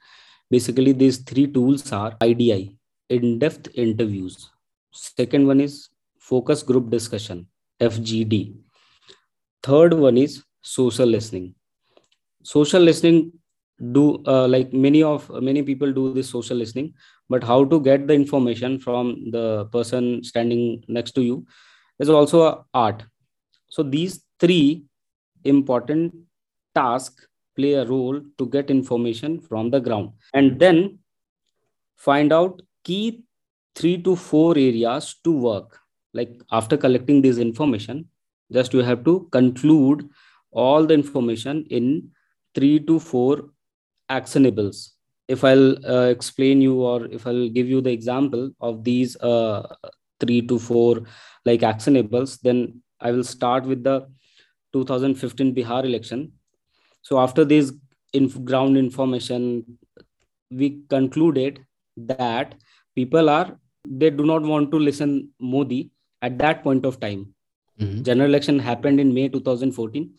Basically 0.49 0.91
these 0.91 1.17
three 1.19 1.47
tools 1.47 1.91
are 1.91 2.11
idi 2.17 2.75
in-depth 3.09 3.69
interviews. 3.75 4.49
Second 4.91 5.47
one 5.47 5.61
is 5.61 5.89
focus 6.17 6.63
group 6.63 6.89
discussion 6.89 7.47
fgd 7.81 8.61
third 9.63 9.93
one 9.93 10.17
is 10.17 10.43
social 10.61 11.05
listening. 11.05 11.55
Social 12.43 12.81
listening 12.81 13.31
do 13.91 14.23
uh, 14.27 14.47
like 14.47 14.73
many 14.73 15.01
of 15.01 15.29
many 15.41 15.63
people 15.63 15.91
do 15.91 16.13
this 16.13 16.29
social 16.29 16.55
listening 16.55 16.93
but 17.29 17.43
how 17.43 17.65
to 17.65 17.79
get 17.79 18.07
the 18.07 18.13
information 18.13 18.77
from 18.79 19.31
the 19.31 19.65
person 19.71 20.23
standing 20.23 20.83
next 20.87 21.13
to 21.13 21.21
you 21.23 21.45
is 21.99 22.09
also 22.09 22.41
a 22.43 22.63
art. 22.73 23.03
So 23.69 23.81
these 23.81 24.23
three 24.39 24.83
important 25.43 26.13
tasks 26.75 27.27
play 27.55 27.73
a 27.73 27.85
role 27.85 28.21
to 28.37 28.45
get 28.47 28.69
information 28.69 29.39
from 29.39 29.71
the 29.71 29.79
ground. 29.79 30.11
And 30.33 30.59
then 30.59 30.99
find 31.95 32.31
out 32.31 32.61
key 32.83 33.23
three 33.75 34.01
to 34.03 34.15
four 34.15 34.51
areas 34.57 35.15
to 35.23 35.31
work 35.31 35.79
like 36.13 36.31
after 36.51 36.77
collecting 36.77 37.21
this 37.21 37.37
information 37.37 38.05
just 38.51 38.73
you 38.73 38.81
have 38.81 39.03
to 39.03 39.27
conclude 39.31 40.09
all 40.51 40.85
the 40.85 40.93
information 40.93 41.65
in 41.69 42.09
three 42.55 42.79
to 42.79 42.99
four 42.99 43.49
actionables 44.09 44.89
if 45.27 45.43
i'll 45.43 45.69
uh, 45.85 46.07
explain 46.15 46.61
you 46.61 46.81
or 46.81 47.05
if 47.05 47.25
i'll 47.25 47.49
give 47.49 47.67
you 47.67 47.81
the 47.81 47.91
example 47.91 48.51
of 48.59 48.83
these 48.83 49.15
uh, 49.17 49.61
three 50.19 50.41
to 50.41 50.59
four 50.59 51.03
like 51.45 51.61
actionables 51.61 52.39
then 52.41 52.81
i 52.99 53.11
will 53.11 53.23
start 53.23 53.63
with 53.65 53.83
the 53.83 54.05
2015 54.73 55.53
Bihar 55.55 55.85
election. 55.85 56.31
So 57.01 57.19
after 57.19 57.43
this 57.45 57.73
inf- 58.13 58.43
ground 58.43 58.77
information, 58.77 59.77
we 60.49 60.81
concluded 60.89 61.65
that 61.97 62.55
people 62.95 63.29
are 63.29 63.57
they 63.87 64.09
do 64.09 64.25
not 64.25 64.43
want 64.43 64.69
to 64.71 64.77
listen 64.77 65.29
Modi 65.39 65.91
at 66.21 66.37
that 66.39 66.63
point 66.63 66.85
of 66.85 66.99
time. 66.99 67.33
Mm-hmm. 67.79 68.03
General 68.03 68.29
election 68.29 68.59
happened 68.59 68.99
in 68.99 69.13
May 69.13 69.29
2014, 69.29 70.11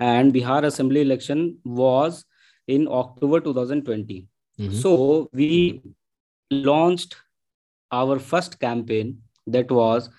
and 0.00 0.32
Bihar 0.32 0.64
Assembly 0.64 1.00
election 1.00 1.58
was 1.64 2.24
in 2.66 2.86
October 2.88 3.40
2020. 3.40 4.26
Mm-hmm. 4.58 4.74
So 4.74 5.30
we 5.32 5.82
launched 6.50 7.16
our 7.92 8.18
first 8.18 8.60
campaign 8.60 9.22
that 9.46 9.70
was 9.70 10.10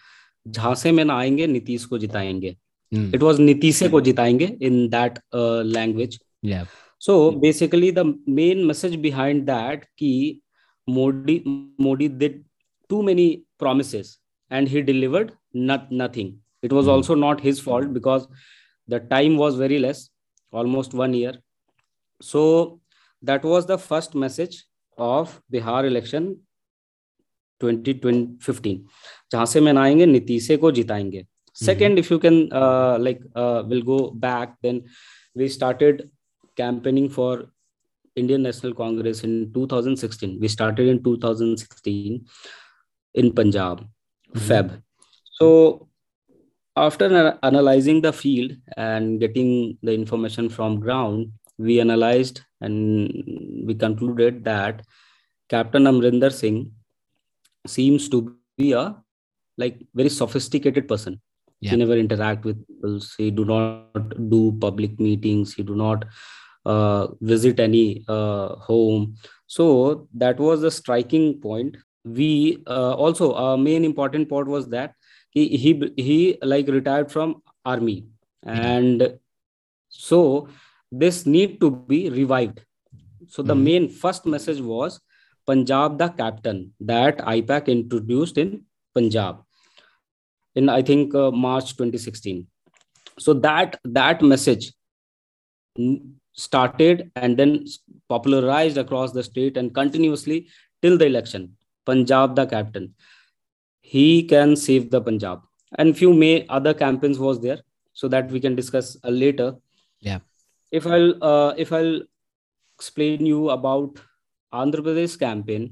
झांसे 0.48 0.91
में 0.91 1.03
ना 1.05 1.17
आएंगे 1.19 1.48
नीतीश 1.48 1.86
को 1.86 1.98
जिताएंगे 1.98 2.55
it 2.91 3.21
was 3.21 3.39
nitish 3.39 3.81
ko 3.89 4.00
mm. 4.00 4.05
jitayenge 4.05 4.57
in 4.62 4.89
that 4.89 5.19
uh, 5.33 5.62
language 5.63 6.19
yeah 6.41 6.65
so 6.98 7.31
basically 7.31 7.91
the 7.91 8.05
main 8.25 8.65
message 8.65 9.01
behind 9.01 9.45
that 9.48 9.86
ki 9.98 10.41
modi 10.88 11.41
modi 11.77 12.07
did 12.07 12.43
too 12.89 13.03
many 13.03 13.43
promises 13.59 14.18
and 14.50 14.68
he 14.68 14.82
delivered 14.82 15.32
not 15.52 15.90
nothing. 15.90 16.38
It 16.62 16.72
was 16.72 16.86
mm. 16.86 16.90
also 16.90 17.14
not 17.14 17.40
his 17.40 17.60
fault 17.60 17.92
because 17.92 18.26
the 18.88 19.00
time 19.00 19.36
was 19.36 19.56
very 19.56 19.78
less, 19.78 20.10
almost 20.52 20.94
one 20.94 21.14
year. 21.14 21.34
So 22.20 22.80
that 23.22 23.44
was 23.44 23.66
the 23.66 23.78
first 23.78 24.14
message 24.14 24.64
of 24.96 25.40
Bihar 25.52 25.84
election 25.84 26.36
2015 27.62 28.80
जहां 29.32 29.46
से 29.46 29.60
मनाएंगे 29.60 30.06
नीतीशे 30.06 30.56
को 30.64 30.70
जिताएंगे 30.78 31.26
second 31.54 31.92
mm-hmm. 31.92 31.98
if 31.98 32.10
you 32.10 32.18
can 32.18 32.52
uh, 32.52 32.98
like 32.98 33.20
uh, 33.36 33.62
we'll 33.66 33.82
go 33.88 34.10
back 34.10 34.56
then 34.66 34.82
we 35.40 35.48
started 35.56 36.10
campaigning 36.60 37.08
for 37.16 37.28
indian 38.22 38.42
national 38.46 38.74
congress 38.80 39.22
in 39.28 39.36
2016 39.52 40.32
we 40.40 40.50
started 40.54 40.90
in 40.94 40.98
2016 41.04 42.18
in 43.22 43.30
punjab 43.38 43.84
mm-hmm. 44.33 44.48
feb 44.48 44.81
so 45.39 45.88
after 46.75 47.38
analyzing 47.43 48.01
the 48.01 48.13
field 48.13 48.51
and 48.77 49.19
getting 49.19 49.77
the 49.83 49.93
information 49.93 50.50
from 50.50 50.79
ground 50.79 51.31
we 51.57 51.79
analyzed 51.79 52.41
and 52.62 53.65
we 53.67 53.75
concluded 53.75 54.43
that 54.43 54.81
captain 55.50 55.83
amrinder 55.83 56.31
singh 56.31 56.59
seems 57.67 58.07
to 58.09 58.36
be 58.57 58.71
a 58.71 58.95
like 59.57 59.86
very 59.93 60.09
sophisticated 60.09 60.88
person. 60.88 61.21
Yeah. 61.62 61.71
he 61.71 61.77
never 61.77 61.98
interact 61.98 62.45
with 62.45 62.65
people. 62.67 63.01
He 63.17 63.31
do 63.31 63.43
not 63.43 64.29
do 64.29 64.57
public 64.62 64.98
meetings. 65.00 65.53
He 65.53 65.63
do 65.63 65.75
not 65.75 66.05
uh, 66.65 67.07
visit 67.19 67.59
any 67.59 68.05
uh, 68.07 68.55
home. 68.55 69.15
So 69.48 70.07
that 70.13 70.39
was 70.39 70.62
the 70.62 70.71
striking 70.71 71.41
point 71.41 71.75
we 72.03 72.63
uh, 72.67 72.93
also 72.93 73.33
a 73.33 73.57
main 73.57 73.83
important 73.83 74.29
part 74.29 74.47
was 74.47 74.67
that 74.69 74.93
he 75.29 75.47
he 75.57 75.93
he 75.97 76.37
like 76.41 76.67
retired 76.67 77.11
from 77.11 77.41
army 77.65 78.05
and 78.43 79.19
so 79.89 80.47
this 80.91 81.25
need 81.25 81.59
to 81.59 81.69
be 81.71 82.09
revived 82.09 82.61
so 83.27 83.41
the 83.43 83.53
mm-hmm. 83.53 83.63
main 83.63 83.89
first 83.89 84.25
message 84.25 84.61
was 84.61 84.99
punjab 85.45 85.97
the 85.97 86.09
captain 86.09 86.73
that 86.79 87.17
ipac 87.35 87.67
introduced 87.67 88.37
in 88.37 88.63
Punjab 88.93 89.43
in 90.55 90.69
I 90.69 90.81
think 90.81 91.15
uh, 91.15 91.31
March 91.31 91.75
2016. 91.77 92.47
So 93.19 93.33
that 93.33 93.79
that 93.83 94.21
message 94.21 94.73
started 96.33 97.11
and 97.15 97.37
then 97.37 97.65
popularized 98.07 98.77
across 98.77 99.11
the 99.11 99.23
state 99.23 99.57
and 99.57 99.73
continuously 99.73 100.47
till 100.81 100.97
the 100.97 101.05
election. 101.05 101.55
Punjab 101.89 102.36
the 102.39 102.46
captain, 102.55 102.93
he 103.93 104.24
can 104.34 104.55
save 104.55 104.89
the 104.96 105.01
Punjab. 105.10 105.41
And 105.77 105.98
few 105.98 106.13
may 106.13 106.46
other 106.60 106.74
campaigns 106.86 107.19
was 107.27 107.41
there, 107.48 107.60
so 107.93 108.08
that 108.08 108.31
we 108.31 108.39
can 108.46 108.55
discuss 108.55 108.96
uh, 109.03 109.10
later. 109.10 109.50
Yeah. 110.00 110.19
If 110.72 110.88
I'll 110.88 111.12
uh, 111.31 111.53
if 111.65 111.74
I'll 111.74 112.00
explain 112.77 113.25
you 113.25 113.50
about 113.50 114.01
Andhra 114.53 114.81
Pradesh 114.88 115.19
campaign, 115.19 115.69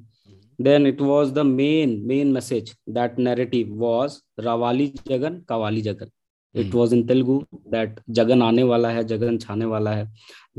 then 0.60 0.86
it 0.86 1.00
was 1.00 1.34
the 1.34 1.44
main 1.44 2.06
main 2.12 2.34
message 2.34 2.76
that 2.88 3.18
narrative 3.18 3.70
was 3.70 4.22
rawali 4.40 4.88
jagan 5.10 5.42
kawali 5.46 5.84
jagan 5.88 6.10
it 6.54 6.74
was 6.74 6.94
in 6.98 7.06
telugu 7.12 7.38
that 7.76 8.00
jagan 8.20 8.44
aane 8.48 8.64
wala 8.72 8.94
hai 8.98 9.04
jagan 9.12 9.38
chhane 9.44 9.66
wala 9.74 9.94
hai 9.98 10.06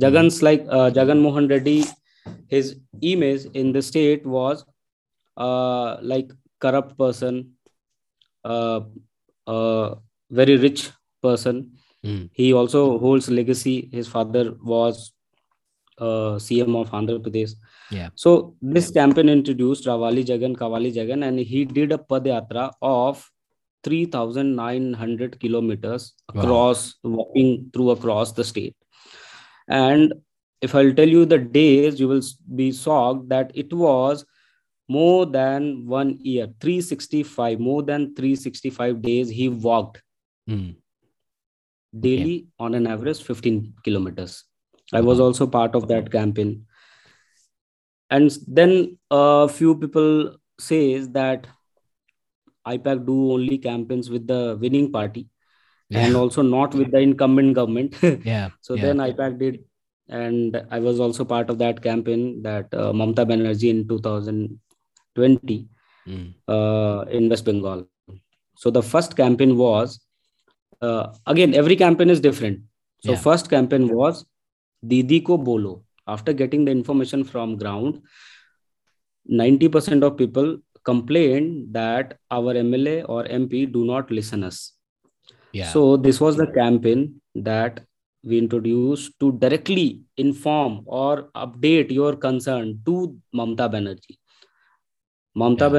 jagan's 0.04 0.38
like 0.48 0.64
uh, 0.76 0.88
jagan 0.98 1.20
mohan 1.26 1.48
reddy 1.54 1.78
his 2.54 2.76
image 3.12 3.46
in 3.62 3.72
the 3.76 3.82
state 3.90 4.24
was 4.36 4.64
uh, 5.46 5.90
like 6.12 6.28
corrupt 6.64 6.92
person 7.02 7.34
uh, 8.52 8.80
uh, 9.46 9.88
very 10.30 10.56
rich 10.66 10.90
person 11.28 11.56
Mm. 12.08 12.30
he 12.38 12.44
also 12.58 12.80
holds 13.04 13.26
legacy 13.36 13.72
his 13.92 14.06
father 14.14 14.42
was 14.72 14.98
uh, 16.06 16.34
cm 16.44 16.74
of 16.80 16.92
andhra 16.98 17.16
pradesh 17.24 17.54
Yeah. 17.96 18.10
so 18.22 18.30
this 18.74 18.86
campaign 18.98 19.28
introduced 19.34 19.88
Rawali 19.90 20.22
Jagan, 20.30 20.54
Kawali 20.60 20.90
Jagan, 20.98 21.20
and 21.28 21.38
he 21.52 21.60
did 21.78 21.90
a 21.96 21.98
Padyatra 22.12 22.64
of 22.92 23.24
3,900 23.84 25.40
kilometers 25.40 26.14
Wow. 26.34 26.42
across, 26.42 26.80
walking 27.02 27.70
through 27.72 27.90
across 27.96 28.32
the 28.38 28.44
state. 28.44 28.76
And 29.68 30.14
if 30.60 30.74
I'll 30.74 30.94
tell 31.00 31.08
you 31.16 31.24
the 31.24 31.38
days, 31.38 31.98
you 32.00 32.08
will 32.08 32.22
be 32.62 32.72
shocked 32.72 33.28
that 33.30 33.50
it 33.54 33.72
was 33.72 34.24
more 34.88 35.26
than 35.26 35.86
one 35.86 36.18
year, 36.20 36.46
365, 36.60 37.60
more 37.60 37.82
than 37.82 38.14
365 38.14 39.02
days 39.02 39.28
he 39.28 39.48
walked 39.48 40.02
Mm. 40.48 40.76
daily 42.00 42.46
on 42.58 42.74
an 42.74 42.86
average 42.86 43.22
15 43.22 43.74
kilometers. 43.84 44.44
I 44.94 45.02
was 45.02 45.20
also 45.20 45.46
part 45.46 45.74
of 45.74 45.88
that 45.88 46.10
campaign. 46.10 46.64
And 48.10 48.30
then 48.46 48.96
a 49.10 49.46
few 49.48 49.76
people 49.76 50.36
says 50.58 51.10
that 51.10 51.46
IPAC 52.66 53.04
do 53.06 53.32
only 53.32 53.58
campaigns 53.58 54.08
with 54.08 54.26
the 54.26 54.56
winning 54.60 54.90
party 54.90 55.28
and 55.90 56.16
also 56.16 56.40
not 56.42 56.74
with 56.74 56.90
the 56.90 56.98
incumbent 56.98 57.54
government. 57.54 57.94
Yeah. 58.24 58.48
so 58.62 58.74
yeah. 58.74 58.82
then 58.82 58.96
IPAC 58.98 59.38
did, 59.38 59.64
and 60.08 60.62
I 60.70 60.78
was 60.78 60.98
also 61.00 61.24
part 61.26 61.50
of 61.50 61.58
that 61.58 61.82
campaign 61.82 62.42
that 62.42 62.72
uh, 62.72 62.92
Mamta 62.92 63.26
Banerjee 63.26 63.70
in 63.70 64.58
2020 65.18 65.58
Mm. 66.08 66.28
uh, 66.56 67.00
in 67.16 67.28
West 67.32 67.44
Bengal. 67.48 67.80
So 68.56 68.70
the 68.76 68.82
first 68.90 69.14
campaign 69.16 69.50
was 69.58 69.98
uh, 70.86 71.04
again 71.32 71.54
every 71.60 71.76
campaign 71.76 72.10
is 72.14 72.20
different. 72.26 72.60
So 73.06 73.12
Yeah. 73.12 73.18
first 73.26 73.50
campaign 73.54 73.84
was 73.98 74.24
Didi 74.92 75.20
ko 75.28 75.36
bolo. 75.48 75.72
After 76.14 76.32
getting 76.40 76.64
the 76.68 76.72
information 76.78 77.24
from 77.32 77.56
ground, 77.62 78.00
90% 79.40 80.02
of 80.08 80.16
people 80.22 80.48
complained 80.90 81.74
that 81.78 82.14
our 82.36 82.54
MLA 82.54 82.96
or 83.08 83.24
MP 83.40 83.66
do 83.76 83.84
not 83.90 84.10
listen 84.10 84.42
us. 84.50 84.60
Yeah. 85.52 85.70
So 85.74 85.82
this 86.06 86.20
was 86.26 86.36
the 86.36 86.46
campaign 86.46 87.20
that 87.34 87.82
we 88.22 88.38
introduced 88.38 89.18
to 89.20 89.32
directly 89.44 89.88
inform 90.16 90.80
or 90.86 91.12
update 91.44 91.90
your 91.98 92.16
concern 92.16 92.80
to 92.86 92.96
Mamta 93.34 93.68
Banerjee. 93.74 94.17
Mamta 95.36 95.70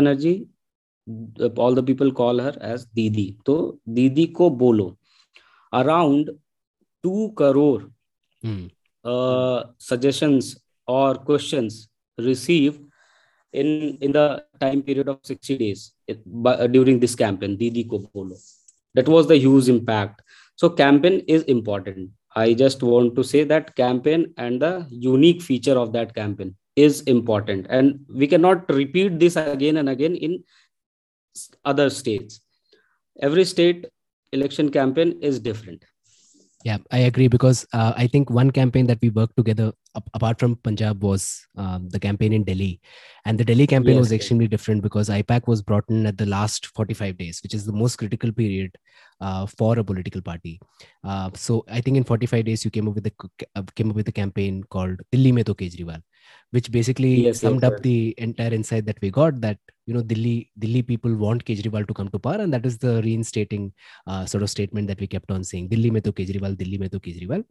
the- 1.08 1.52
all 1.58 1.74
the 1.74 1.84
people 1.84 2.12
call 2.12 2.38
her 2.40 2.56
as 2.62 2.86
Didi. 2.86 3.38
So 3.46 3.80
Didi 3.92 4.28
ko 4.28 4.50
bolo. 4.50 4.98
Around 5.74 6.30
two 7.04 7.32
crore 7.36 7.90
Mm. 8.44 8.70
uh, 9.04 9.64
suggestions 9.78 10.58
or 10.88 11.16
questions 11.16 11.90
received 12.18 12.80
in 13.54 13.98
in 14.02 14.12
the 14.12 14.44
time 14.60 14.82
period 14.82 15.08
of 15.10 15.20
60 15.24 15.58
days 15.58 15.94
it, 16.08 16.20
uh, 16.46 16.68
during 16.68 17.00
this 17.00 17.16
campaign 17.16 17.58
Didi 17.58 17.84
ko 17.84 18.00
bolo. 18.14 18.36
That 18.94 19.08
was 19.08 19.28
the 19.28 19.38
huge 19.38 19.68
impact. 19.70 20.22
So 20.56 20.70
campaign 20.70 21.20
is 21.28 21.44
important. 21.44 22.12
I 22.36 22.54
just 22.54 22.84
want 22.84 23.16
to 23.16 23.24
say 23.24 23.44
that 23.44 23.76
campaign 23.76 24.34
and 24.38 24.62
the 24.62 24.86
unique 24.90 25.42
feature 25.42 25.78
of 25.78 25.92
that 25.94 26.14
campaign 26.14 26.56
is 26.86 27.02
important, 27.14 27.68
and 27.70 28.00
we 28.22 28.28
cannot 28.34 28.70
repeat 28.80 29.20
this 29.20 29.36
again 29.36 29.78
and 29.78 29.90
again 29.90 30.16
in 30.16 30.44
other 31.66 31.90
states. 31.90 32.42
Every 33.22 33.46
state 33.46 33.88
election 34.32 34.72
campaign 34.72 35.20
is 35.22 35.40
different. 35.40 35.84
Yeah, 36.66 36.78
I 36.92 37.00
agree 37.10 37.30
because 37.30 37.66
uh, 37.74 37.94
I 37.96 38.08
think 38.08 38.30
one 38.30 38.52
campaign 38.52 38.88
that 38.88 39.00
we 39.02 39.10
worked 39.10 39.38
together 39.38 39.72
ap- 39.96 40.10
apart 40.14 40.40
from 40.40 40.58
Punjab 40.58 41.02
was 41.02 41.48
um, 41.56 41.88
the 41.90 42.00
campaign 42.00 42.34
in 42.34 42.44
Delhi, 42.44 42.82
and 43.26 43.40
the 43.40 43.46
Delhi 43.46 43.66
campaign 43.66 43.96
Yes, 43.96 44.02
was 44.06 44.12
extremely 44.12 44.48
different 44.48 44.84
because 44.84 45.10
IPAC 45.10 45.48
was 45.48 45.62
brought 45.62 45.86
in 45.90 46.06
at 46.06 46.18
the 46.18 46.26
last 46.26 46.68
45 46.68 47.18
days, 47.18 47.40
which 47.44 47.54
is 47.54 47.66
the 47.66 47.72
most 47.72 47.96
critical 47.96 48.34
period 48.34 48.76
uh, 49.22 49.46
for 49.46 49.78
a 49.80 49.84
political 49.84 50.22
party. 50.22 50.60
Uh, 51.04 51.30
so 51.36 51.64
I 51.70 51.82
think 51.82 51.98
in 51.98 52.04
45 52.04 52.46
days 52.46 52.64
you 52.66 52.72
came 52.72 52.88
up 52.88 52.96
with 52.96 53.08
a 53.08 53.14
uh, 53.56 53.64
came 53.76 53.90
up 53.90 53.96
with 53.96 54.08
a 54.08 54.12
campaign 54.12 54.64
called 54.70 55.00
Delhi 55.12 55.32
Mein 55.32 55.44
To 55.46 55.54
Kejriwal, 55.56 56.02
which 56.52 56.72
basically 56.72 57.14
Yes, 57.16 57.26
yes, 57.26 57.42
summed 57.42 57.64
up 57.64 57.82
the 57.82 58.14
entire 58.18 58.54
insight 58.54 58.86
that 58.86 59.02
we 59.02 59.10
got 59.12 59.42
that 59.42 59.58
you 59.86 59.94
know 59.94 60.02
Delhi 60.02 60.52
Delhi 60.58 60.82
people 60.84 61.14
want 61.16 61.44
Kejriwal 61.46 61.88
to 61.88 61.94
come 61.94 62.10
to 62.10 62.20
power, 62.20 62.36
and 62.46 62.54
that 62.54 62.66
is 62.66 62.78
the 62.78 63.02
reinstating 63.04 63.72
uh, 64.08 64.26
sort 64.26 64.44
of 64.44 64.50
statement 64.50 64.88
that 64.88 65.00
we 65.00 65.08
kept 65.08 65.32
on 65.32 65.44
saying 65.44 65.68
Delhi 65.70 65.92
mein 65.92 66.02
to 66.04 66.12
Kejriwal, 66.14 66.58
Delhi 66.58 66.78
mein 66.78 66.90
to 66.90 67.00
Kejriwal. 67.00 67.44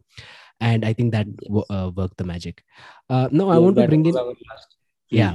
And 0.61 0.83
I 0.85 0.93
think 0.93 1.11
that 1.13 1.27
w- 1.43 1.63
uh, 1.69 1.89
worked 1.95 2.17
the 2.17 2.23
magic. 2.25 2.63
Uh, 3.09 3.29
no, 3.31 3.49
I 3.49 3.55
Yes, 3.55 3.61
want 3.61 3.75
to 3.77 3.87
bring 3.87 4.05
in. 4.05 4.17
our 4.17 4.35
last- 4.49 4.75
Yeah. 5.17 5.33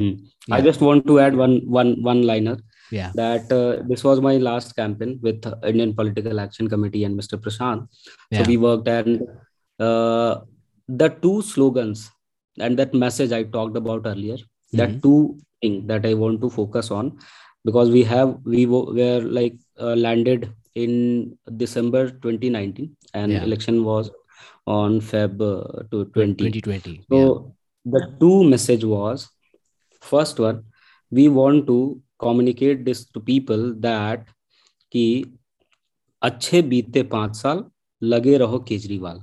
I 0.56 0.60
just 0.64 0.80
want 0.86 1.06
to 1.10 1.14
add 1.22 1.34
one 1.38 1.54
one 1.76 1.88
one 2.08 2.20
liner 2.30 2.56
Yeah. 2.90 3.12
that 3.14 3.50
uh, 3.52 3.82
this 3.88 4.04
was 4.04 4.20
my 4.20 4.36
last 4.36 4.76
campaign 4.76 5.18
with 5.22 5.44
Indian 5.64 5.94
Political 5.94 6.40
Action 6.40 6.68
Committee 6.68 7.04
and 7.04 7.18
Mr. 7.18 7.38
Prashant. 7.38 7.88
So 8.32 8.40
Yeah. 8.40 8.46
we 8.46 8.56
worked 8.56 8.88
and 8.88 9.22
uh, 9.80 10.40
the 10.88 11.08
two 11.08 11.42
slogans 11.42 12.10
and 12.58 12.78
that 12.78 12.94
message 12.94 13.32
I 13.32 13.42
talked 13.44 13.76
about 13.76 14.06
earlier, 14.06 14.36
Mhm. 14.36 14.76
that 14.78 15.02
two 15.02 15.38
thing 15.62 15.86
that 15.86 16.04
I 16.06 16.14
want 16.14 16.40
to 16.42 16.50
focus 16.50 16.90
on 16.90 17.18
because 17.64 17.90
we 17.90 18.02
have 18.04 18.38
we 18.44 18.66
were 18.66 19.20
like 19.22 19.56
uh, 19.80 19.94
landed 19.96 20.52
in 20.74 21.36
December 21.56 22.10
2019 22.10 22.96
and 23.14 23.32
Yeah. 23.32 23.42
election 23.44 23.82
was 23.84 24.10
on 24.66 25.00
Feb 25.00 25.40
uh, 25.40 25.82
to 25.90 26.04
20. 26.06 26.34
2020. 26.50 27.00
So 27.10 27.18
yeah. 27.18 27.98
the 27.98 28.02
two 28.20 28.44
message 28.44 28.84
was 28.84 29.28
first 30.00 30.38
one, 30.38 30.64
we 31.10 31.28
want 31.28 31.66
to 31.66 32.00
communicate 32.20 32.85
this 32.85 33.05
to 33.07 33.20
people 33.22 33.62
that 33.83 34.29
कि 34.92 35.07
अच्छे 36.22 36.61
बीते 36.62 37.03
पाँच 37.12 37.37
साल 37.37 37.64
लगे 38.03 38.37
रहो 38.38 38.59
Kejriwal. 38.68 39.16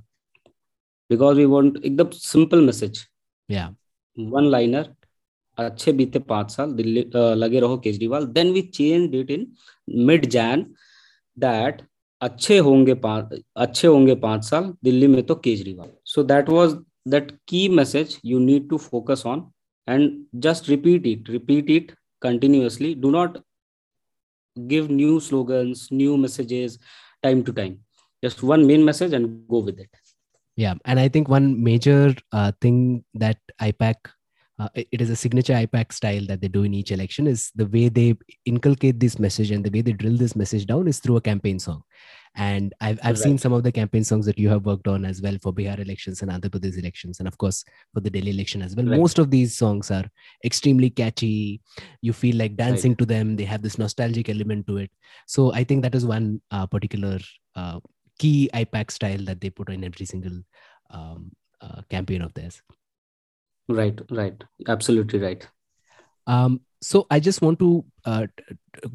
because 1.10 1.38
we 1.38 1.46
want 1.46 1.78
एकदम 1.86 2.10
simple 2.14 2.62
message 2.66 3.06
one 4.18 4.46
liner 4.46 4.90
अच्छे 5.58 5.92
बीते 5.94 6.20
पाँच 6.20 6.52
साल 6.52 6.72
दिल्ली 6.74 7.06
लगे 7.16 7.60
रहो 7.60 7.78
Kejriwal. 7.78 8.26
Then 8.28 8.52
we 8.54 8.62
change 8.62 9.16
it 9.16 9.32
in 9.32 9.48
mid 10.08 10.26
Jan 10.26 10.66
that 11.38 11.82
अच्छे 12.22 12.58
होंगे 12.58 12.94
पाँच 13.04 13.40
अच्छे 13.56 13.88
होंगे 13.88 14.16
पाँच 14.26 14.44
साल 14.46 14.74
दिल्ली 14.84 15.08
में 15.08 15.22
तो 15.26 15.36
Kejriwal. 15.36 15.90
So 16.06 16.24
that 16.24 16.50
was 16.50 16.74
that 17.08 17.32
key 17.48 17.68
message 17.70 18.20
you 18.26 18.40
need 18.40 18.70
to 18.70 18.78
focus 18.78 19.24
on 19.26 19.50
and 19.88 20.26
just 20.44 20.70
repeat 20.70 21.08
it 21.08 21.30
repeat 21.30 21.70
it 21.70 21.92
continuously 22.22 22.96
do 22.96 23.12
not 23.12 23.40
give 24.68 24.90
new 24.90 25.20
slogans 25.20 25.88
new 25.92 26.18
messages 26.18 26.78
time 27.24 27.44
to 27.44 27.54
time 27.54 27.80
just 28.24 28.44
one 28.44 28.66
main 28.68 28.84
message 28.84 29.14
and 29.14 29.48
go 29.48 29.60
with 29.60 29.80
it 29.80 30.02
Yeah. 30.56 30.76
And 30.86 31.00
I 31.00 31.08
think 31.10 31.30
one 31.30 31.64
major 31.64 32.14
uh, 32.32 32.52
thing 32.62 33.04
that 33.14 33.38
IPAC 33.60 33.96
uh, 34.62 34.70
it 34.76 35.02
is 35.02 35.10
a 35.10 35.16
signature 35.16 35.54
IPAC 35.54 35.92
style 35.92 36.26
that 36.28 36.40
they 36.40 36.48
do 36.48 36.64
in 36.64 36.74
each 36.74 36.92
election 36.92 37.26
is 37.26 37.52
the 37.56 37.66
way 37.66 37.90
they 37.90 38.16
inculcate 38.46 39.00
this 39.00 39.18
message 39.18 39.50
and 39.50 39.64
the 39.64 39.72
way 39.72 39.82
they 39.82 39.92
drill 39.92 40.18
this 40.18 40.36
message 40.36 40.68
down 40.68 40.88
is 40.88 41.00
through 41.00 41.16
a 41.16 41.22
campaign 41.22 41.58
song. 41.58 41.82
And 42.36 42.74
I've, 42.80 43.00
I've 43.04 43.16
right. 43.16 43.24
seen 43.24 43.38
some 43.38 43.54
of 43.54 43.64
the 43.64 43.72
campaign 43.72 44.04
songs 44.04 44.26
that 44.28 44.38
you 44.38 44.50
have 44.50 44.66
worked 44.66 44.88
on 44.88 45.04
as 45.04 45.22
well 45.22 45.38
for 45.42 45.52
Bihar 45.52 45.80
elections 45.80 46.22
and 46.22 46.32
Andhra 46.32 46.50
Pradesh 46.50 46.78
elections, 46.78 47.20
and 47.20 47.28
of 47.28 47.38
course 47.38 47.66
for 47.94 48.02
the 48.02 48.10
Delhi 48.10 48.32
election 48.32 48.62
as 48.62 48.76
well. 48.76 48.86
Right. 48.86 49.00
Most 49.00 49.20
of 49.20 49.32
these 49.32 49.58
songs 49.58 49.92
are 49.92 50.06
extremely 50.46 50.90
catchy. 50.92 51.60
You 52.02 52.14
feel 52.14 52.38
like 52.38 52.56
dancing 52.56 52.92
right. 52.92 53.00
to 53.00 53.06
them. 53.06 53.36
They 53.36 53.44
have 53.46 53.64
this 53.64 53.78
nostalgic 53.78 54.30
element 54.30 54.68
to 54.68 54.78
it. 54.78 54.92
So 55.28 55.52
I 55.54 55.64
think 55.64 55.82
that 55.84 55.96
is 55.96 56.06
one 56.06 56.42
uh, 56.52 56.68
particular 56.68 57.20
uh, 57.56 57.80
key 58.20 58.50
IPAC 58.54 58.92
style 58.92 59.26
that 59.26 59.42
they 59.42 59.50
put 59.50 59.70
in 59.70 59.84
every 59.84 60.06
single 60.06 60.40
um, 60.92 61.32
uh, 61.60 61.82
campaign 61.90 62.22
of 62.22 62.34
theirs. 62.34 62.62
Right, 63.72 64.00
right, 64.10 64.44
absolutely 64.68 65.20
right. 65.20 65.48
Um, 66.28 66.62
so 66.82 67.06
I 67.10 67.20
just 67.20 67.42
want 67.42 67.60
to 67.60 67.86
uh, 68.06 68.28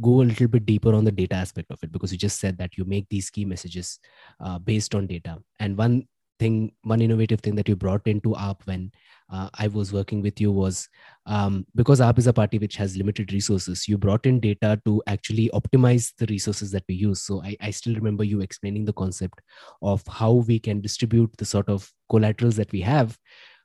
go 0.00 0.22
a 0.22 0.24
little 0.24 0.48
bit 0.48 0.66
deeper 0.66 0.94
on 0.94 1.04
the 1.04 1.12
data 1.12 1.36
aspect 1.36 1.70
of 1.70 1.78
it 1.82 1.92
because 1.92 2.10
you 2.10 2.18
just 2.18 2.40
said 2.40 2.58
that 2.58 2.76
you 2.76 2.84
make 2.84 3.08
these 3.08 3.30
key 3.30 3.44
messages 3.44 3.98
uh, 4.40 4.58
based 4.58 4.94
on 4.94 5.06
data. 5.06 5.38
And 5.60 5.76
one 5.76 6.06
thing, 6.38 6.72
one 6.82 7.00
innovative 7.00 7.40
thing 7.40 7.54
that 7.54 7.68
you 7.68 7.76
brought 7.76 8.06
into 8.06 8.30
AAP 8.30 8.66
when 8.66 8.92
uh, 9.32 9.48
I 9.54 9.68
was 9.68 9.92
working 9.92 10.20
with 10.20 10.40
you 10.40 10.50
was 10.50 10.88
um, 11.26 11.64
because 11.74 12.00
AAP 12.00 12.18
is 12.18 12.26
a 12.26 12.32
party 12.32 12.58
which 12.58 12.76
has 12.76 12.96
limited 12.96 13.32
resources, 13.32 13.86
you 13.86 13.98
brought 13.98 14.26
in 14.26 14.40
data 14.40 14.80
to 14.84 15.02
actually 15.06 15.50
optimize 15.54 16.12
the 16.18 16.26
resources 16.26 16.72
that 16.72 16.84
we 16.88 16.96
use. 16.96 17.22
So 17.22 17.42
I, 17.42 17.56
I 17.60 17.70
still 17.70 17.94
remember 17.94 18.24
you 18.24 18.40
explaining 18.40 18.84
the 18.84 18.92
concept 18.92 19.40
of 19.80 20.02
how 20.08 20.32
we 20.32 20.58
can 20.58 20.80
distribute 20.80 21.36
the 21.38 21.44
sort 21.44 21.68
of 21.68 21.90
collaterals 22.10 22.56
that 22.56 22.72
we 22.72 22.80
have 22.80 23.16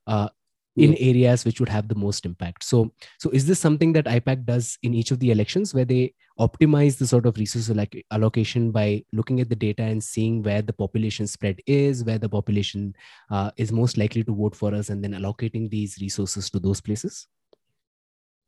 uh, 0.07 0.29
in 0.77 0.95
areas 0.95 1.43
which 1.43 1.59
would 1.59 1.69
have 1.69 1.87
the 1.87 1.95
most 1.95 2.25
impact. 2.25 2.63
So 2.63 2.93
so 3.19 3.29
is 3.31 3.45
this 3.45 3.59
something 3.59 3.93
that 3.93 4.05
ipac 4.05 4.45
does 4.45 4.77
in 4.83 4.93
each 4.93 5.11
of 5.11 5.19
the 5.19 5.31
elections 5.31 5.73
where 5.73 5.85
they 5.85 6.13
optimize 6.39 6.97
the 6.97 7.07
sort 7.07 7.25
of 7.25 7.37
resource 7.37 7.69
like 7.69 8.05
allocation 8.11 8.71
by 8.71 9.03
looking 9.11 9.41
at 9.41 9.49
the 9.49 9.55
data 9.55 9.83
and 9.83 10.03
seeing 10.03 10.41
where 10.41 10.61
the 10.61 10.73
population 10.73 11.27
spread 11.27 11.59
is 11.67 12.03
where 12.03 12.17
the 12.17 12.29
population 12.29 12.95
uh, 13.29 13.51
is 13.57 13.71
most 13.71 13.97
likely 13.97 14.23
to 14.23 14.33
vote 14.33 14.55
for 14.55 14.73
us 14.73 14.89
and 14.89 15.03
then 15.03 15.13
allocating 15.13 15.69
these 15.69 15.97
resources 15.99 16.49
to 16.49 16.59
those 16.59 16.79
places? 16.79 17.27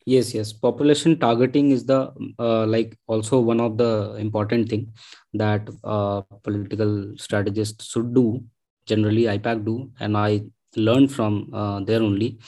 Yes 0.05 0.33
yes. 0.33 0.53
Population 0.53 1.19
targeting 1.19 1.71
is 1.71 1.85
the 1.85 2.13
uh, 2.39 2.65
like 2.65 2.97
also 3.07 3.39
one 3.39 3.59
of 3.59 3.77
the 3.77 4.15
important 4.17 4.69
thing 4.69 4.93
that 5.33 5.69
uh, 5.83 6.21
political 6.41 7.13
strategists 7.17 7.85
should 7.85 8.13
do 8.13 8.43
generally 8.85 9.23
ipac 9.23 9.63
do 9.63 9.89
and 10.01 10.17
i 10.17 10.41
learned 10.77 11.11
from 11.11 11.49
uh, 11.53 11.79
there 11.81 12.01
only 12.01 12.39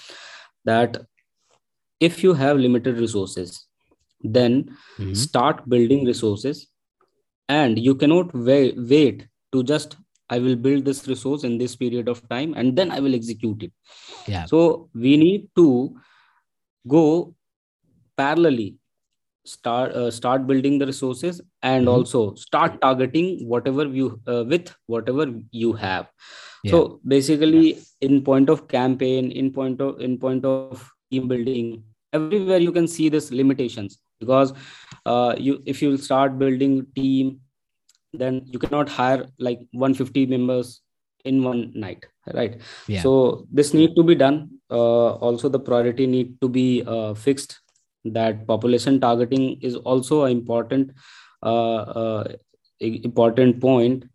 that 0.66 1.06
if 2.00 2.24
you 2.24 2.34
have 2.34 2.58
limited 2.58 3.00
resources 3.00 3.68
then 4.22 4.76
mm-hmm. 4.98 5.14
start 5.14 5.68
building 5.70 6.06
resources 6.06 6.68
and 7.50 7.78
you 7.78 7.96
cannot 7.96 8.34
wait, 8.34 8.76
wait 8.78 9.28
to 9.52 9.64
just 9.64 9.98
i 10.30 10.40
will 10.40 10.56
build 10.56 10.84
this 10.86 11.08
resource 11.08 11.44
in 11.44 11.58
this 11.58 11.76
period 11.76 12.08
of 12.08 12.28
time 12.30 12.54
and 12.56 12.76
then 12.76 12.92
i 12.92 13.00
will 13.00 13.14
execute 13.14 13.62
it 13.62 13.72
yeah 14.26 14.46
so 14.46 14.90
we 14.94 15.16
need 15.18 15.48
to 15.56 15.96
go 16.88 17.34
parallelly 18.18 18.76
start 19.46 19.92
uh, 19.94 20.10
start 20.12 20.48
building 20.48 20.78
the 20.80 20.86
resources 20.86 21.42
and 21.62 21.86
mm-hmm. 21.86 21.96
also 21.96 22.34
start 22.36 22.80
targeting 22.82 23.48
whatever 23.48 23.86
you 23.86 24.20
uh, 24.28 24.44
with 24.48 24.74
whatever 24.88 25.32
you 25.52 25.74
have 25.74 26.08
yeah. 26.64 26.72
so 26.72 27.00
basically 27.08 27.78
in 28.02 28.22
point 28.24 28.50
of 28.50 28.68
campaign 28.68 29.32
in 29.32 29.52
point 29.52 29.82
of 29.82 30.00
in 30.02 30.18
point 30.18 30.46
of 30.46 30.90
team 31.12 31.28
building 31.28 31.84
everywhere 32.14 32.58
you 32.58 32.72
can 32.72 32.88
see 32.88 33.10
this 33.10 33.32
limitations 33.32 34.00
because 34.20 34.54
uh, 35.06 35.36
you 35.38 35.62
if 35.66 35.82
you 35.82 35.98
start 35.98 36.40
building 36.40 36.86
team 36.96 37.40
then 38.14 38.42
you 38.46 38.60
cannot 38.60 38.90
hire 38.90 39.28
like 39.40 39.60
150 39.72 40.26
members 40.26 40.82
in 41.26 41.44
one 41.44 41.72
night 41.76 42.06
right 42.34 42.62
yeah. 42.88 43.02
so 43.02 43.46
this 43.52 43.74
need 43.74 43.96
to 43.96 44.04
be 44.04 44.16
done 44.16 44.50
uh, 44.72 45.12
also 45.28 45.50
the 45.50 45.60
priority 45.60 46.08
need 46.08 46.40
to 46.42 46.48
be 46.48 46.84
uh, 46.88 47.14
fixed 47.14 47.60
that 48.14 48.46
population 48.48 49.00
targeting 49.00 49.60
is 49.62 49.76
also 49.76 50.24
an 50.26 50.32
important 50.32 50.92
uh, 51.44 51.76
uh, 52.02 52.24
important 52.80 53.60
point 53.62 54.06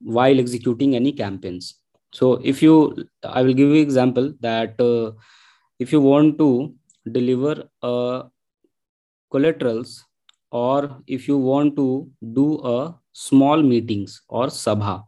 while 0.00 0.38
executing 0.38 0.94
any 0.96 1.12
campaigns. 1.12 1.76
So 2.12 2.34
if 2.44 2.62
you 2.62 3.06
i 3.24 3.42
will 3.42 3.54
give 3.54 3.68
you 3.70 3.82
example 3.82 4.32
that 4.40 4.80
uh, 4.80 5.12
if 5.78 5.92
you 5.92 6.00
want 6.00 6.38
to 6.38 6.74
deliver 7.12 7.64
uh, 7.82 8.22
collaterals 9.30 10.04
or 10.50 11.02
if 11.06 11.28
you 11.28 11.36
want 11.38 11.76
to 11.76 12.10
do 12.32 12.60
a 12.64 12.94
small 13.12 13.62
meetings 13.62 14.22
or 14.28 14.46
sabha 14.46 15.04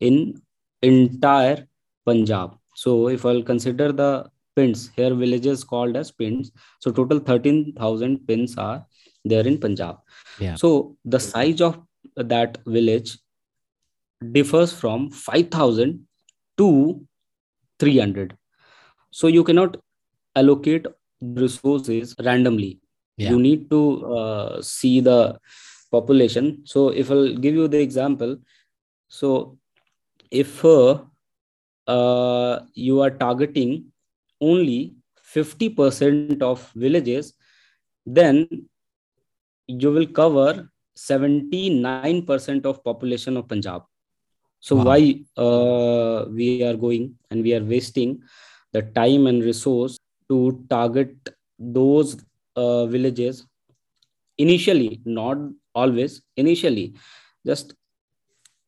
in 0.00 0.34
entire 0.82 1.66
punjab. 2.06 2.56
So 2.76 3.08
if 3.08 3.24
i'll 3.24 3.42
consider 3.42 3.92
the 3.92 4.30
pins. 4.56 4.90
Here 4.96 5.14
villages 5.14 5.64
called 5.64 5.96
as 5.96 6.10
pins. 6.10 6.52
So 6.80 6.90
total 6.90 7.20
13000 7.20 8.26
pins 8.26 8.56
are 8.58 8.86
there 9.24 9.46
in 9.46 9.58
punjab. 9.58 9.98
Yeah. 10.38 10.54
so 10.56 10.96
the 11.04 11.20
size 11.20 11.60
of 11.60 11.80
that 12.16 12.58
village 12.66 13.18
differs 14.32 14.72
from 14.72 15.10
5000 15.10 16.06
to 16.58 17.06
300 17.78 18.36
so 19.10 19.28
you 19.28 19.44
cannot 19.44 19.76
allocate 20.34 20.86
resources 21.20 22.14
randomly. 22.24 22.80
Yeah. 23.16 23.30
you 23.30 23.38
need 23.38 23.70
to 23.70 23.80
uh, 24.12 24.60
see 24.60 25.00
the 25.00 25.38
population. 25.92 26.62
So 26.64 26.88
if 26.88 27.10
i'll 27.12 27.36
give 27.36 27.54
you 27.54 27.68
the 27.68 27.80
example. 27.80 28.36
So 29.08 29.58
if 30.32 30.64
uh, 30.64 30.98
uh, 31.86 32.60
you 32.74 33.00
are 33.02 33.10
targeting 33.10 33.92
only 34.40 34.94
50% 35.34 36.42
of 36.42 36.70
villages 36.74 37.32
then 38.06 38.46
you 39.66 39.90
will 39.90 40.06
cover 40.06 40.68
79% 40.96 42.66
of 42.66 42.84
population 42.84 43.36
of 43.36 43.48
punjab 43.48 43.82
so 44.60 44.76
wow. 44.76 44.84
why 44.84 45.00
uh, 45.36 46.26
we 46.30 46.62
are 46.62 46.76
going 46.76 47.14
and 47.30 47.42
we 47.42 47.54
are 47.54 47.64
wasting 47.64 48.22
the 48.72 48.82
time 48.82 49.26
and 49.26 49.42
resource 49.42 49.98
to 50.28 50.64
target 50.68 51.16
those 51.58 52.16
uh, 52.56 52.86
villages 52.86 53.46
initially 54.38 55.00
not 55.04 55.38
always 55.74 56.22
initially 56.36 56.94
just 57.46 57.74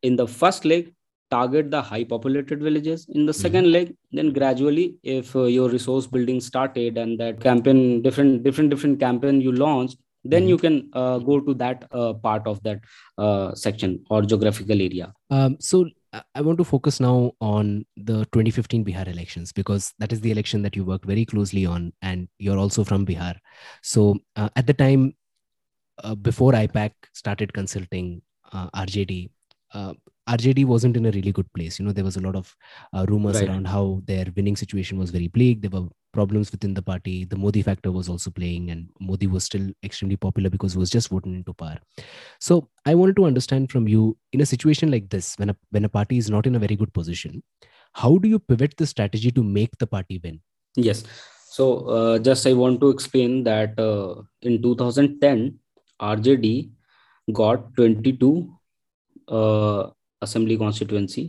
in 0.02 0.16
the 0.16 0.26
first 0.26 0.64
leg 0.64 0.95
target 1.30 1.70
the 1.70 1.82
high 1.82 2.04
populated 2.04 2.62
villages 2.62 3.06
in 3.08 3.26
the 3.26 3.32
2nd 3.32 3.50
mm-hmm. 3.50 3.72
leg 3.72 3.96
then 4.12 4.32
gradually 4.32 4.96
if 5.02 5.34
uh, 5.34 5.44
your 5.44 5.68
resource 5.68 6.06
building 6.06 6.40
started 6.40 6.98
and 6.98 7.18
that 7.18 7.40
campaign 7.40 8.02
different 8.02 8.42
different 8.42 8.70
different 8.70 9.00
campaign 9.00 9.40
you 9.40 9.52
launched 9.52 9.98
then 10.24 10.42
mm-hmm. 10.42 10.48
you 10.48 10.58
can 10.58 10.88
uh, 10.92 11.18
go 11.18 11.40
to 11.40 11.54
that 11.54 11.84
uh, 11.92 12.12
part 12.14 12.46
of 12.46 12.62
that 12.62 12.80
uh, 13.18 13.54
section 13.54 14.04
or 14.10 14.22
geographical 14.22 14.80
area 14.80 15.12
um, 15.30 15.56
so 15.58 15.84
uh, 16.12 16.20
i 16.34 16.40
want 16.40 16.58
to 16.58 16.64
focus 16.64 17.00
now 17.00 17.32
on 17.40 17.84
the 17.96 18.24
2015 18.32 18.84
bihar 18.84 19.06
elections 19.08 19.52
because 19.52 19.92
that 19.98 20.12
is 20.12 20.20
the 20.20 20.30
election 20.30 20.62
that 20.62 20.76
you 20.76 20.84
worked 20.84 21.04
very 21.04 21.24
closely 21.24 21.66
on 21.66 21.92
and 22.02 22.28
you're 22.38 22.58
also 22.58 22.84
from 22.84 23.06
bihar 23.06 23.34
so 23.82 24.16
uh, 24.36 24.48
at 24.56 24.66
the 24.66 24.74
time 24.74 25.14
uh, 26.04 26.14
before 26.14 26.52
ipac 26.52 26.92
started 27.12 27.52
consulting 27.52 28.22
rjd 28.54 29.28
RJD 30.28 30.64
wasn't 30.64 30.96
in 30.96 31.06
a 31.06 31.10
really 31.10 31.32
good 31.32 31.52
place. 31.52 31.78
You 31.78 31.84
know, 31.84 31.92
there 31.92 32.04
was 32.04 32.16
a 32.16 32.20
lot 32.20 32.34
of 32.34 32.54
uh, 32.92 33.06
rumors 33.08 33.36
right. 33.36 33.48
around 33.48 33.68
how 33.68 34.02
their 34.04 34.26
winning 34.36 34.56
situation 34.56 34.98
was 34.98 35.10
very 35.10 35.28
bleak. 35.28 35.62
There 35.62 35.70
were 35.70 35.88
problems 36.12 36.50
within 36.50 36.74
the 36.74 36.82
party. 36.82 37.24
The 37.24 37.36
Modi 37.36 37.62
factor 37.62 37.92
was 37.92 38.08
also 38.08 38.30
playing, 38.30 38.70
and 38.70 38.88
Modi 39.00 39.26
was 39.26 39.44
still 39.44 39.68
extremely 39.84 40.16
popular 40.16 40.50
because 40.50 40.72
he 40.72 40.78
was 40.78 40.90
just 40.90 41.10
voted 41.10 41.34
into 41.34 41.54
power. 41.54 41.78
So 42.40 42.68
I 42.84 42.94
wanted 42.94 43.16
to 43.16 43.26
understand 43.26 43.70
from 43.70 43.86
you 43.86 44.16
in 44.32 44.40
a 44.40 44.46
situation 44.46 44.90
like 44.90 45.08
this, 45.10 45.34
when 45.36 45.50
a 45.50 45.56
when 45.70 45.84
a 45.84 45.88
party 45.88 46.18
is 46.18 46.30
not 46.30 46.46
in 46.46 46.56
a 46.56 46.58
very 46.58 46.76
good 46.76 46.92
position, 46.92 47.42
how 47.92 48.18
do 48.18 48.28
you 48.28 48.38
pivot 48.38 48.76
the 48.76 48.86
strategy 48.86 49.30
to 49.30 49.42
make 49.42 49.78
the 49.78 49.86
party 49.86 50.20
win? 50.22 50.40
Yes. 50.74 51.04
So 51.56 51.86
uh, 51.98 52.18
just 52.18 52.46
I 52.46 52.52
want 52.52 52.80
to 52.80 52.90
explain 52.90 53.44
that 53.44 53.78
uh, 53.78 54.22
in 54.42 54.60
2010, 54.60 55.58
RJD 56.00 56.70
got 57.32 57.74
22 57.76 58.52
uh, 59.28 59.90
assembly 60.26 60.56
constituency, 60.56 61.24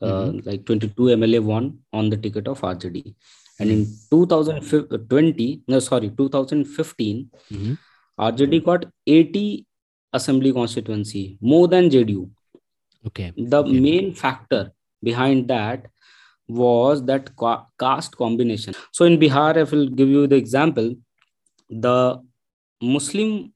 uh, 0.00 0.06
mm-hmm. 0.06 0.48
like 0.48 0.64
22 0.66 1.02
MLA 1.20 1.40
won 1.52 1.78
on 1.92 2.10
the 2.10 2.16
ticket 2.16 2.48
of 2.48 2.60
RJD. 2.60 3.14
And 3.60 3.70
in 3.70 3.86
2020, 4.10 5.62
no, 5.68 5.78
sorry, 5.78 6.10
2015, 6.10 7.30
mm-hmm. 7.52 7.74
RJD 8.18 8.64
got 8.64 8.86
80 9.06 9.66
assembly 10.12 10.52
constituency, 10.52 11.38
more 11.40 11.68
than 11.68 11.90
JDU. 11.90 12.28
Okay. 13.06 13.32
The 13.36 13.62
okay. 13.62 13.80
main 13.80 14.14
factor 14.14 14.72
behind 15.02 15.48
that 15.48 15.86
was 16.48 17.04
that 17.06 17.30
caste 17.78 18.16
combination. 18.16 18.74
So 18.92 19.04
in 19.04 19.18
Bihar, 19.18 19.56
I 19.56 19.62
will 19.62 19.88
give 19.88 20.08
you 20.08 20.26
the 20.26 20.36
example, 20.36 20.94
the 21.70 22.20
Muslim 22.80 23.52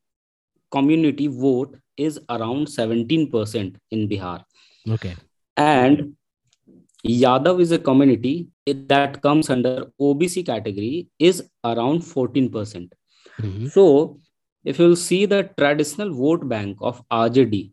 community 0.70 1.26
vote 1.26 1.76
is 1.96 2.18
around 2.28 2.66
17% 2.66 3.76
in 3.90 4.08
Bihar. 4.08 4.44
Okay. 4.88 5.14
And 5.56 6.16
Yadav 7.06 7.60
is 7.60 7.72
a 7.72 7.78
community 7.78 8.48
that 8.66 9.22
comes 9.22 9.48
under 9.50 9.86
OBC 10.00 10.44
category 10.46 11.08
is 11.18 11.48
around 11.64 12.00
14%. 12.02 12.52
percent 12.52 12.92
mm 13.40 13.58
hmm 13.58 13.66
So 13.66 14.20
if 14.64 14.78
you'll 14.80 14.96
see 14.96 15.26
the 15.26 15.42
traditional 15.58 16.12
vote 16.12 16.48
bank 16.48 16.78
of 16.80 17.02
RJD 17.08 17.72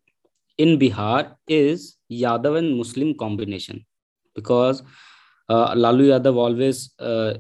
in 0.57 0.77
Bihar 0.79 1.35
is 1.47 1.97
Yadav 2.11 2.57
and 2.57 2.77
Muslim 2.77 3.15
combination 3.15 3.85
because 4.35 4.83
uh, 5.49 5.73
Lalu 5.75 6.09
Yadav 6.09 6.35
always 6.35 6.91
uh, 6.99 7.33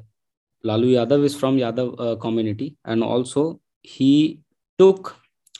Lalu 0.63 0.93
Yadav 0.95 1.23
is 1.23 1.35
from 1.35 1.57
Yadav 1.57 1.93
uh, 1.99 2.15
community 2.15 2.75
and 2.85 3.03
also 3.03 3.59
he 3.81 4.39
took 4.79 5.15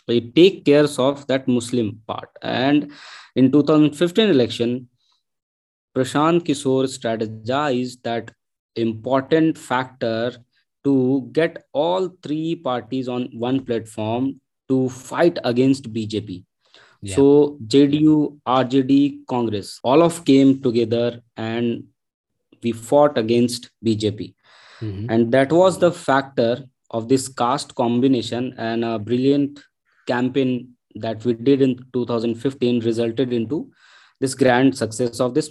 he 0.08 0.20
take 0.32 0.66
cares 0.66 0.98
of 1.00 1.26
that 1.28 1.48
Muslim 1.48 2.02
part 2.08 2.30
and 2.42 2.92
in 3.36 3.52
2015 3.52 4.30
election 4.30 4.88
Prashant 5.96 6.44
Kishore 6.44 6.88
strategized 6.88 8.02
that 8.04 8.32
important 8.76 9.58
factor 9.58 10.36
to 10.84 11.30
get 11.32 11.66
all 11.72 12.10
three 12.24 12.56
parties 12.56 13.08
on 13.08 13.30
one 13.34 13.64
platform 13.64 14.42
to 14.68 14.90
fight 14.90 15.38
against 15.44 15.94
BJP. 15.94 16.44
Yeah. 17.02 17.16
So 17.16 17.58
JDU, 17.68 18.40
RJD, 18.48 19.26
Congress, 19.28 19.80
all 19.84 20.02
of 20.02 20.26
came 20.26 20.62
together 20.62 21.22
and 21.38 21.84
we 22.64 22.72
fought 22.72 23.18
against 23.18 23.70
BJP. 23.86 24.34
Mm-hmm. 24.82 25.10
And 25.10 25.32
that 25.32 25.52
was 25.52 25.78
the 25.78 25.92
factor 25.92 26.64
of 26.90 27.08
this 27.08 27.28
caste 27.28 27.76
combination 27.76 28.56
and 28.58 28.84
a 28.84 28.98
brilliant 28.98 29.60
campaign 30.08 30.73
that 30.96 31.24
we 31.26 31.34
did 31.34 31.62
in 31.62 31.86
2015 31.94 32.82
resulted 32.82 33.34
into 33.34 33.72
this 34.20 34.36
grand 34.36 34.78
success 34.78 35.20
of 35.20 35.34
this 35.34 35.50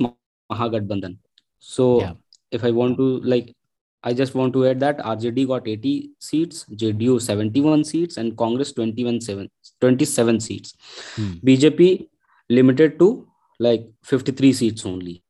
Mahagathbandhan. 0.50 1.18
So 1.58 2.00
yeah. 2.00 2.12
if 2.50 2.64
I 2.64 2.70
want 2.70 2.96
to 2.98 3.20
like, 3.20 3.54
I 4.02 4.12
just 4.12 4.34
want 4.34 4.52
to 4.54 4.66
add 4.66 4.80
that 4.80 4.98
RJD 4.98 5.46
got 5.46 5.68
80 5.68 6.10
seats, 6.18 6.64
JDU 6.72 7.20
71 7.20 7.84
seats, 7.84 8.16
and 8.16 8.36
Congress 8.36 8.72
21 8.72 9.20
7, 9.20 9.48
27 9.80 10.40
seats. 10.40 10.74
Hmm. 11.14 11.32
BJP 11.44 12.08
limited 12.48 12.98
to 12.98 13.28
like 13.58 13.86
53 14.02 14.52
seats 14.52 14.86
only. 14.86 15.22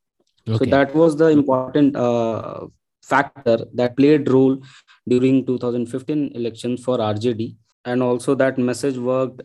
Okay. 0.48 0.64
So 0.64 0.70
that 0.70 0.94
was 0.94 1.16
the 1.16 1.28
important 1.28 1.96
uh, 1.96 2.66
factor 3.02 3.58
that 3.74 3.96
played 3.96 4.30
role 4.30 4.60
during 5.08 5.44
2015 5.46 6.32
elections 6.34 6.82
for 6.82 6.98
RJD, 6.98 7.56
and 7.84 8.02
also 8.02 8.34
that 8.34 8.58
message 8.58 8.96
worked. 8.96 9.42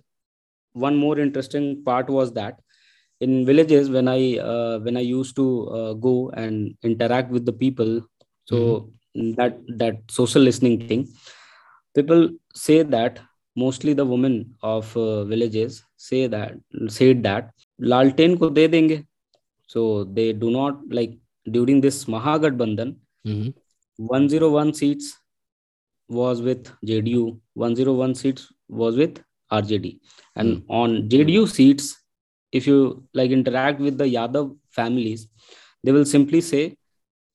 One 0.85 0.95
more 0.95 1.17
interesting 1.19 1.83
part 1.83 2.09
was 2.09 2.31
that 2.33 2.59
in 3.19 3.45
villages 3.45 3.89
when 3.89 4.07
i 4.07 4.37
uh, 4.37 4.79
when 4.85 4.97
i 4.97 5.05
used 5.05 5.35
to 5.35 5.45
uh, 5.77 5.93
go 6.07 6.29
and 6.43 6.75
interact 6.89 7.31
with 7.31 7.45
the 7.45 7.55
people 7.63 7.91
so 8.51 8.57
mm-hmm. 8.57 9.31
that 9.39 9.57
that 9.81 9.95
social 10.19 10.41
listening 10.41 10.77
thing 10.89 11.07
people 11.95 12.29
say 12.53 12.83
that 12.95 13.19
mostly 13.55 13.93
the 13.93 14.05
women 14.13 14.35
of 14.61 14.95
uh, 14.95 15.23
villages 15.25 15.83
say 16.07 16.27
that 16.27 16.53
said 16.97 17.23
that 17.29 17.53
lalten 17.93 18.37
ko 18.41 18.49
de 18.57 18.65
denge 18.75 18.97
so 19.73 19.85
they 20.17 20.31
do 20.43 20.51
not 20.57 20.83
like 20.99 21.15
during 21.55 21.79
this 21.85 21.97
mahagathbandhan 22.15 22.91
mm-hmm. 23.25 23.49
101 24.19 24.73
seats 24.81 25.07
was 26.19 26.41
with 26.49 26.69
jdu 26.89 27.23
101 27.69 28.13
seats 28.21 28.43
was 28.81 28.95
with 29.01 29.15
rjd 29.61 29.87
and 30.39 30.50
mm. 30.58 30.63
on 30.82 30.91
jdu 31.13 31.43
seats 31.58 31.88
if 32.52 32.67
you 32.67 33.04
like 33.13 33.32
interact 33.32 33.80
with 33.80 33.97
the 33.97 34.06
Yadav 34.06 34.56
families, 34.69 35.28
they 35.84 35.91
will 35.91 36.06
simply 36.06 36.41
say, 36.41 36.78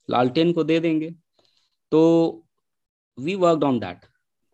Lalten 0.08 0.54
ko 0.54 0.62
de 0.62 0.80
denge. 0.80 1.14
So 1.92 2.44
we 3.16 3.36
worked 3.36 3.62
on 3.62 3.80
that. 3.80 4.04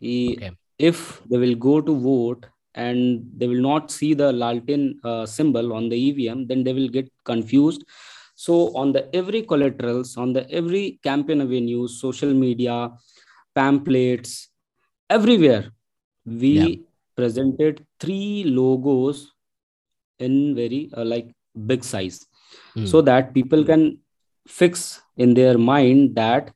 Okay. 0.02 0.50
If 0.78 1.22
they 1.28 1.38
will 1.38 1.54
go 1.54 1.80
to 1.80 1.98
vote 1.98 2.46
and 2.74 3.28
they 3.36 3.46
will 3.48 3.62
not 3.62 3.90
see 3.90 4.14
the 4.14 4.32
Lalten 4.32 4.96
uh, 5.04 5.26
symbol 5.26 5.72
on 5.72 5.88
the 5.88 5.96
EVM, 6.10 6.46
then 6.46 6.64
they 6.64 6.72
will 6.72 6.88
get 6.88 7.10
confused. 7.24 7.84
So 8.34 8.76
on 8.76 8.92
the 8.92 9.12
every 9.14 9.42
collaterals, 9.42 10.16
on 10.16 10.32
the 10.32 10.48
every 10.50 11.00
campaign 11.02 11.40
avenues, 11.40 12.00
social 12.00 12.32
media, 12.32 12.90
pamphlets, 13.54 14.48
everywhere, 15.10 15.72
we 16.24 16.48
yeah. 16.48 16.87
presented 17.18 17.82
three 18.04 18.44
logos 18.58 19.22
in 20.20 20.40
very 20.60 20.82
uh, 20.96 21.04
like 21.04 21.30
big 21.66 21.84
size. 21.84 22.24
Mm. 22.76 22.86
so 22.88 23.00
that 23.02 23.34
people 23.34 23.64
can 23.64 23.82
fix 24.48 24.84
in 25.16 25.34
their 25.38 25.58
mind 25.58 26.14
that 26.18 26.54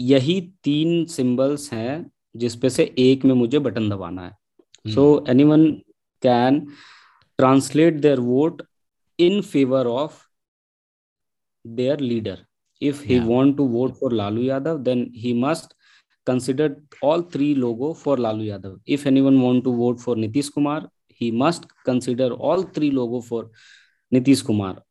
यही 0.00 0.40
तीन 0.64 1.04
symbols 1.06 1.72
हैं 1.72 2.10
जिसपे 2.36 2.70
से 2.70 2.84
एक 2.98 3.24
में 3.24 3.34
मुझे 3.34 3.58
button 3.58 3.88
दबाना 3.90 4.26
है। 4.26 4.92
So 4.94 5.04
anyone 5.44 5.64
can 6.22 6.60
translate 7.38 8.00
their 8.00 8.20
vote 8.20 8.62
in 9.18 9.40
favour 9.52 9.86
of 9.86 10.20
their 11.66 12.00
leader 12.00 12.44
if 12.82 13.02
he 13.04 13.18
want 13.18 13.56
to 13.56 13.66
vote 13.68 13.94
for 14.00 14.12
Lalu 14.12 14.42
Yadav 14.42 14.78
then 14.78 15.10
he 15.16 15.32
must 15.40 15.75
consider 16.30 16.68
all 17.08 17.22
three 17.34 17.54
logo 17.64 17.88
for 18.02 18.16
lalu 18.26 18.44
yadav 18.52 18.74
if 18.96 19.06
anyone 19.12 19.38
want 19.46 19.62
to 19.68 19.72
vote 19.82 19.98
for 20.06 20.14
nitish 20.24 20.50
kumar 20.56 20.80
he 21.18 21.30
must 21.30 21.66
consider 21.84 22.28
all 22.34 22.62
three 22.62 22.90
logo 22.90 23.20
for 23.20 23.50
Nitish 24.12 24.44
Kumar. 24.44 24.82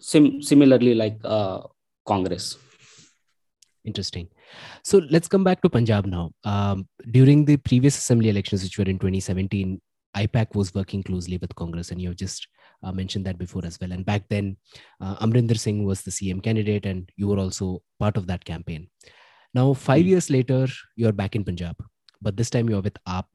Sim- 0.00 0.42
similarly, 0.42 0.94
like 0.94 1.18
uh, 1.24 1.60
Congress. 2.06 2.56
Interesting. 3.84 4.28
So 4.82 5.00
let's 5.10 5.28
come 5.28 5.44
back 5.44 5.62
to 5.62 5.70
Punjab 5.70 6.06
now. 6.06 6.32
Um, 6.44 6.88
during 7.10 7.44
the 7.44 7.56
previous 7.56 7.96
assembly 7.96 8.28
elections, 8.28 8.62
which 8.62 8.78
were 8.78 8.84
in 8.84 8.98
2017, 8.98 9.80
IPAC 10.16 10.54
was 10.54 10.74
working 10.74 11.02
closely 11.02 11.38
with 11.38 11.54
Congress, 11.54 11.90
and 11.90 12.00
you 12.00 12.08
have 12.08 12.16
just 12.16 12.48
uh, 12.82 12.92
mentioned 12.92 13.24
that 13.26 13.38
before 13.38 13.64
as 13.64 13.78
well. 13.80 13.92
And 13.92 14.04
back 14.04 14.28
then, 14.28 14.56
uh, 15.00 15.16
Amrinder 15.24 15.58
Singh 15.58 15.84
was 15.84 16.02
the 16.02 16.10
CM 16.10 16.42
candidate, 16.42 16.86
and 16.86 17.10
you 17.16 17.28
were 17.28 17.38
also 17.38 17.82
part 17.98 18.16
of 18.16 18.26
that 18.26 18.44
campaign. 18.44 18.88
Now, 19.54 19.72
5 19.72 19.98
mm-hmm. 19.98 20.08
years 20.08 20.30
later, 20.30 20.66
you're 20.96 21.12
back 21.12 21.34
in 21.34 21.44
Punjab, 21.44 21.76
but 22.20 22.36
this 22.36 22.50
time 22.50 22.68
you're 22.68 22.82
with 22.82 22.96
AAP, 23.06 23.26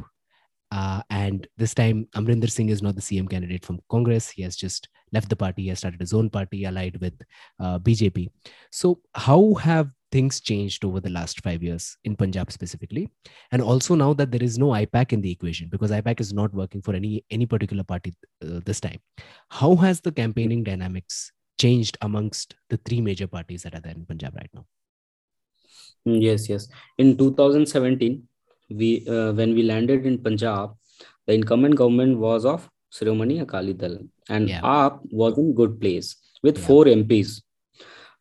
uh, 0.73 1.03
and 1.11 1.47
this 1.55 1.75
time, 1.75 2.07
Amrinder 2.15 2.49
Singh 2.49 2.69
is 2.69 2.81
not 2.81 2.95
the 2.95 3.01
CM 3.01 3.29
candidate 3.29 3.63
from 3.63 3.79
Congress. 3.91 4.31
He 4.31 4.41
has 4.41 4.55
just 4.55 4.89
left 5.11 5.29
the 5.29 5.35
party. 5.35 5.61
He 5.61 5.69
has 5.69 5.77
started 5.77 5.99
his 5.99 6.13
own 6.13 6.31
party, 6.31 6.65
allied 6.65 6.99
with 6.99 7.13
uh, 7.59 7.77
BJP. 7.77 8.31
So, 8.71 8.99
how 9.13 9.53
have 9.55 9.91
things 10.11 10.41
changed 10.41 10.83
over 10.83 10.99
the 10.99 11.11
last 11.11 11.41
five 11.41 11.61
years 11.61 11.95
in 12.05 12.15
Punjab 12.15 12.51
specifically? 12.51 13.11
And 13.51 13.61
also 13.61 13.93
now 13.93 14.13
that 14.13 14.31
there 14.31 14.41
is 14.41 14.57
no 14.57 14.69
IPAC 14.69 15.13
in 15.13 15.21
the 15.21 15.29
equation, 15.29 15.69
because 15.69 15.91
IPAC 15.91 16.19
is 16.19 16.33
not 16.33 16.51
working 16.55 16.81
for 16.81 16.95
any 16.95 17.23
any 17.29 17.45
particular 17.45 17.83
party 17.83 18.15
uh, 18.41 18.59
this 18.65 18.81
time, 18.81 18.99
how 19.49 19.75
has 19.75 20.01
the 20.01 20.11
campaigning 20.11 20.63
dynamics 20.63 21.31
changed 21.59 21.99
amongst 22.01 22.55
the 22.71 22.77
three 22.77 22.99
major 22.99 23.27
parties 23.27 23.61
that 23.61 23.75
are 23.75 23.81
there 23.81 23.93
in 23.93 24.07
Punjab 24.07 24.35
right 24.35 24.49
now? 24.55 24.65
Yes, 26.05 26.49
yes. 26.49 26.67
In 26.97 27.17
2017, 27.17 28.23
we 28.69 29.05
uh, 29.07 29.31
when 29.33 29.53
we 29.53 29.63
landed 29.63 30.05
in 30.05 30.17
Punjab, 30.17 30.75
the 31.27 31.33
incumbent 31.33 31.75
government 31.75 32.17
was 32.17 32.45
of 32.45 32.69
Shiromani 32.93 33.41
Akali 33.41 33.73
Dal, 33.73 33.97
and 34.29 34.49
yeah. 34.49 34.61
AAP 34.61 34.99
was 35.11 35.37
in 35.37 35.53
good 35.53 35.79
place 35.79 36.15
with 36.41 36.57
yeah. 36.57 36.65
four 36.65 36.85
MPs, 36.85 37.41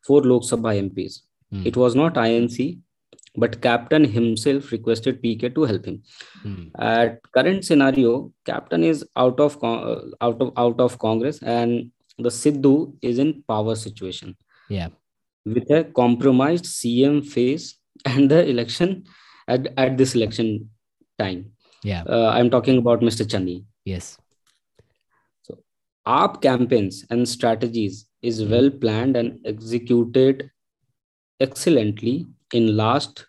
four 0.05 0.21
Lok 0.21 0.43
Sabha 0.43 0.79
MPs. 0.89 1.19
Mm. 1.53 1.65
It 1.65 1.77
was 1.77 1.95
not 1.95 2.15
INC, 2.15 2.79
but 3.35 3.61
Captain 3.61 4.03
himself 4.05 4.71
requested 4.71 5.21
PK 5.21 5.53
to 5.55 5.63
help 5.63 5.85
him. 5.85 6.01
Mm. 6.45 6.71
At 6.79 7.19
current 7.31 7.65
scenario, 7.65 8.31
Captain 8.45 8.83
is 8.83 9.05
out 9.15 9.39
of 9.39 9.61
uh, 9.63 10.01
out 10.21 10.41
of 10.41 10.53
out 10.57 10.79
of 10.79 10.97
Congress, 10.99 11.41
and 11.41 11.91
the 12.17 12.29
Sidhu 12.29 12.95
is 13.01 13.19
in 13.19 13.43
power 13.47 13.75
situation. 13.75 14.35
Yeah, 14.69 14.89
with 15.45 15.69
a 15.69 15.83
compromised 15.83 16.65
CM 16.65 17.25
face 17.25 17.77
and 18.05 18.29
the 18.29 18.47
election 18.47 19.05
at, 19.47 19.67
at 19.77 19.97
this 19.97 20.15
election 20.15 20.69
time. 21.19 21.51
Yeah. 21.83 22.03
Uh, 22.03 22.31
I'm 22.33 22.49
talking 22.49 22.77
about 22.77 23.01
Mr. 23.01 23.25
Channi. 23.25 23.65
Yes. 23.85 24.17
So 25.41 25.59
AAP 26.07 26.41
campaigns 26.41 27.05
and 27.09 27.27
strategies 27.27 28.05
is 28.21 28.41
mm-hmm. 28.41 28.51
well 28.51 28.69
planned 28.69 29.17
and 29.17 29.39
executed 29.45 30.49
excellently 31.39 32.27
in 32.53 32.77
last 32.77 33.25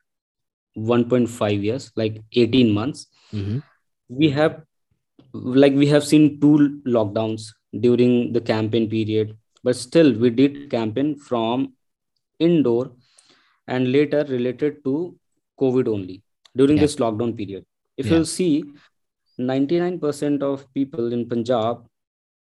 1.5 0.76 1.62
years, 1.62 1.90
like 1.96 2.22
18 2.32 2.70
months. 2.70 3.06
Mm-hmm. 3.32 3.58
We 4.08 4.30
have 4.30 4.62
like 5.32 5.72
we 5.72 5.86
have 5.88 6.04
seen 6.04 6.40
two 6.40 6.80
lockdowns 6.86 7.48
during 7.80 8.32
the 8.32 8.40
campaign 8.40 8.88
period 8.88 9.36
but 9.64 9.74
still 9.74 10.12
we 10.12 10.30
did 10.30 10.70
campaign 10.70 11.18
from 11.18 11.72
indoor 12.38 12.92
and 13.66 13.90
later 13.90 14.24
related 14.28 14.82
to 14.84 15.16
COVID 15.60 15.88
only 15.88 16.22
during 16.56 16.76
Yeah. 16.76 16.82
this 16.82 16.96
lockdown 16.96 17.36
period. 17.36 17.64
If 17.96 18.06
Yeah. 18.06 18.12
you'll 18.14 18.32
see, 18.38 18.64
99% 19.38 20.42
of 20.42 20.72
people 20.74 21.12
in 21.12 21.28
Punjab 21.28 21.86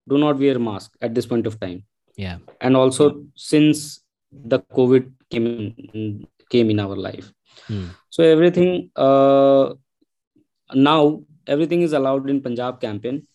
do 0.08 0.18
not 0.18 0.38
wear 0.38 0.58
mask 0.58 0.96
at 1.00 1.14
this 1.14 1.26
point 1.26 1.46
of 1.46 1.58
time. 1.60 1.84
Yeah. 2.16 2.38
And 2.60 2.76
also 2.76 3.24
since 3.36 4.00
the 4.32 4.58
COVID 4.78 5.12
came 5.30 5.46
in, 5.46 6.26
came 6.50 6.70
in 6.70 6.80
our 6.80 6.96
life. 6.96 7.32
Hmm. 7.66 7.86
So 8.10 8.22
everything 8.24 8.90
uh, 8.96 9.74
now 10.74 11.22
everything 11.46 11.82
is 11.82 11.92
allowed 11.92 12.28
in 12.30 12.40
Punjab 12.40 12.80
campaign. 12.80 13.26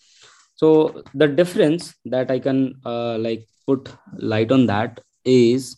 So 0.56 1.04
the 1.14 1.28
difference 1.28 1.96
that 2.06 2.32
I 2.32 2.40
can 2.40 2.76
uh, 2.86 3.18
like 3.18 3.46
put 3.66 3.90
light 4.18 4.52
on 4.52 4.66
that 4.68 5.02
is 5.24 5.78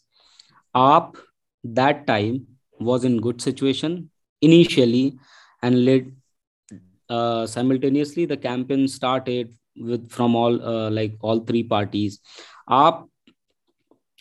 AAP 0.75 1.17
that 1.63 2.05
time 2.07 2.47
was 2.79 3.03
in 3.03 3.19
good 3.19 3.41
situation 3.41 4.09
initially 4.41 5.17
and 5.61 5.85
led 5.85 6.15
uh, 7.09 7.45
simultaneously 7.45 8.25
the 8.25 8.37
campaign 8.37 8.87
started 8.87 9.53
with 9.75 10.11
from 10.11 10.35
all 10.35 10.61
uh, 10.61 10.89
like 10.89 11.15
all 11.21 11.39
three 11.39 11.63
parties. 11.63 12.19
AAP 12.69 13.07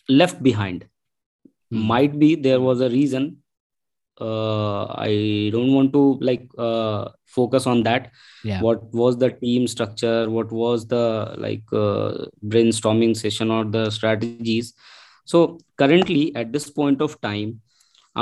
left 0.07 0.41
behind. 0.43 0.85
Hmm. 1.71 1.81
might 1.87 2.17
be 2.17 2.35
there 2.35 2.59
was 2.59 2.81
a 2.81 2.89
reason. 2.89 3.37
Uh, 4.19 4.83
i 4.97 5.49
don't 5.53 5.71
want 5.71 5.93
to 5.93 6.17
like 6.19 6.49
uh, 6.57 7.09
focus 7.25 7.67
on 7.67 7.83
that. 7.83 8.11
Yeah. 8.43 8.61
what 8.61 8.83
was 8.93 9.17
the 9.17 9.29
team 9.29 9.67
structure? 9.67 10.29
What 10.29 10.51
was 10.51 10.87
the 10.87 11.35
like 11.37 11.63
uh, 11.71 12.25
brainstorming 12.45 13.15
session 13.15 13.51
or 13.51 13.63
the 13.63 13.89
strategies 13.91 14.73
so 15.31 15.39
currently 15.81 16.21
at 16.41 16.47
this 16.55 16.67
point 16.79 16.99
of 17.07 17.11
time 17.27 17.49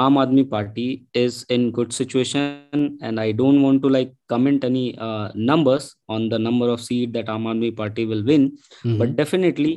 aam 0.03 0.15
aadmi 0.21 0.43
party 0.53 0.87
is 1.23 1.35
in 1.55 1.61
good 1.77 1.91
situation 1.99 2.79
and 3.07 3.21
i 3.25 3.29
don't 3.41 3.59
want 3.65 3.79
to 3.85 3.89
like 3.97 4.11
comment 4.33 4.63
any 4.69 4.85
uh, 5.07 5.27
numbers 5.51 5.85
on 6.15 6.27
the 6.33 6.39
number 6.47 6.67
of 6.73 6.81
seat 6.87 7.13
that 7.17 7.29
aam 7.35 7.45
aadmi 7.51 7.71
party 7.81 8.05
will 8.11 8.23
win 8.31 8.43
Mhm. 8.85 8.97
but 9.01 9.15
definitely 9.21 9.73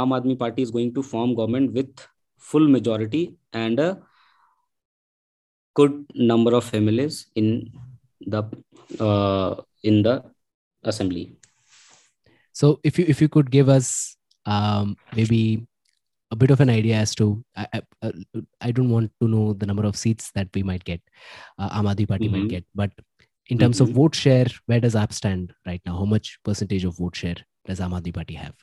aam 0.00 0.16
aadmi 0.18 0.36
party 0.44 0.62
is 0.68 0.72
going 0.78 0.92
to 0.98 1.02
form 1.12 1.30
government 1.40 1.68
with 1.78 1.92
full 2.50 2.66
majority 2.76 3.22
and 3.64 3.78
a 3.88 3.90
good 5.78 5.94
number 6.30 6.52
of 6.58 6.64
families 6.74 7.16
in 7.40 7.48
the 8.34 8.42
uh, 9.08 9.52
in 9.90 10.02
the 10.08 10.14
assembly 10.92 11.26
So 12.60 12.68
if 12.88 12.98
you 12.98 13.04
if 13.12 13.20
you 13.22 13.28
could 13.34 13.50
give 13.56 13.68
us 13.74 13.86
um, 14.54 14.88
maybe 15.18 15.38
a 16.30 16.36
bit 16.36 16.50
of 16.50 16.60
an 16.60 16.70
idea 16.70 16.96
as 16.96 17.14
to 17.16 17.44
I, 17.56 17.66
I, 17.74 17.82
uh, 18.02 18.12
I 18.60 18.70
don't 18.72 18.90
want 18.90 19.10
to 19.20 19.28
know 19.28 19.52
the 19.52 19.66
number 19.66 19.84
of 19.84 19.96
seats 19.96 20.30
that 20.32 20.48
we 20.54 20.62
might 20.62 20.84
get, 20.84 21.00
uh, 21.58 21.68
Party 22.06 22.28
might 22.28 22.44
Mhm. 22.44 22.48
get, 22.48 22.64
but 22.74 22.90
in 23.48 23.58
terms 23.58 23.80
of 23.80 23.88
Mhm. 23.88 23.94
vote 23.94 24.14
share, 24.14 24.46
where 24.66 24.80
does 24.80 24.94
AAP 24.94 25.12
stand 25.12 25.52
right 25.66 25.82
now? 25.84 25.96
How 25.98 26.04
much 26.04 26.38
percentage 26.44 26.84
of 26.84 26.96
vote 26.96 27.16
share 27.16 27.36
does 27.66 27.80
Aam 27.80 27.92
Aadmi 28.00 28.14
Party 28.14 28.34
have? 28.34 28.54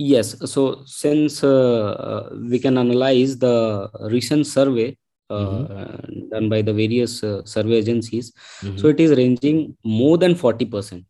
yes 0.00 0.28
so 0.50 0.62
since 0.86 1.42
uh, 1.42 1.90
uh, 2.08 2.28
we 2.50 2.58
can 2.64 2.78
analyze 2.78 3.36
the 3.44 3.54
recent 4.12 4.46
survey 4.46 4.96
uh, 5.28 5.64
done 6.32 6.48
by 6.52 6.62
the 6.62 6.72
various 6.72 7.24
uh, 7.24 7.44
survey 7.44 7.78
agencies 7.78 8.32
so 8.76 8.86
it 8.94 9.00
is 9.00 9.10
ranging 9.20 9.58
more 9.84 10.16
than 10.16 10.36
40% 10.36 11.04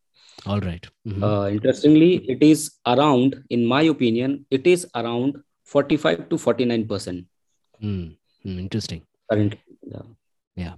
All 0.47 0.61
right. 0.61 0.87
Mhm. 1.07 1.23
uh, 1.23 1.47
interestingly 1.57 2.11
it 2.35 2.43
is 2.51 2.63
around 2.87 3.37
in 3.51 3.67
my 3.75 3.83
opinion 3.95 4.47
it 4.51 4.67
is 4.67 4.87
around 5.03 5.37
45 5.73 6.29
to 6.31 6.37
49% 6.37 7.25
Hmm. 7.81 8.07
Hmm, 8.43 8.59
interesting. 8.65 9.03
currently 9.31 9.61
yeah. 10.63 10.75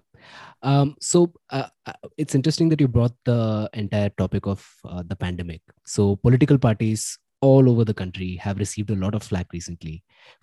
Um, 0.71 0.89
so 1.01 1.19
uh, 1.59 1.69
uh, 1.87 1.93
it's 2.19 2.35
interesting 2.39 2.69
that 2.71 2.81
you 2.83 2.89
brought 2.97 3.15
the 3.25 3.71
entire 3.73 4.11
topic 4.23 4.47
of 4.47 4.61
uh, 4.85 5.03
the 5.11 5.17
pandemic. 5.17 5.63
So 5.87 6.17
political 6.17 6.59
parties 6.59 7.19
all 7.41 7.71
over 7.71 7.85
the 7.91 7.95
country 8.01 8.37
have 8.45 8.59
received 8.59 8.91
a 8.91 8.99
lot 9.05 9.15
of 9.19 9.23
flack 9.23 9.47
recently 9.55 9.95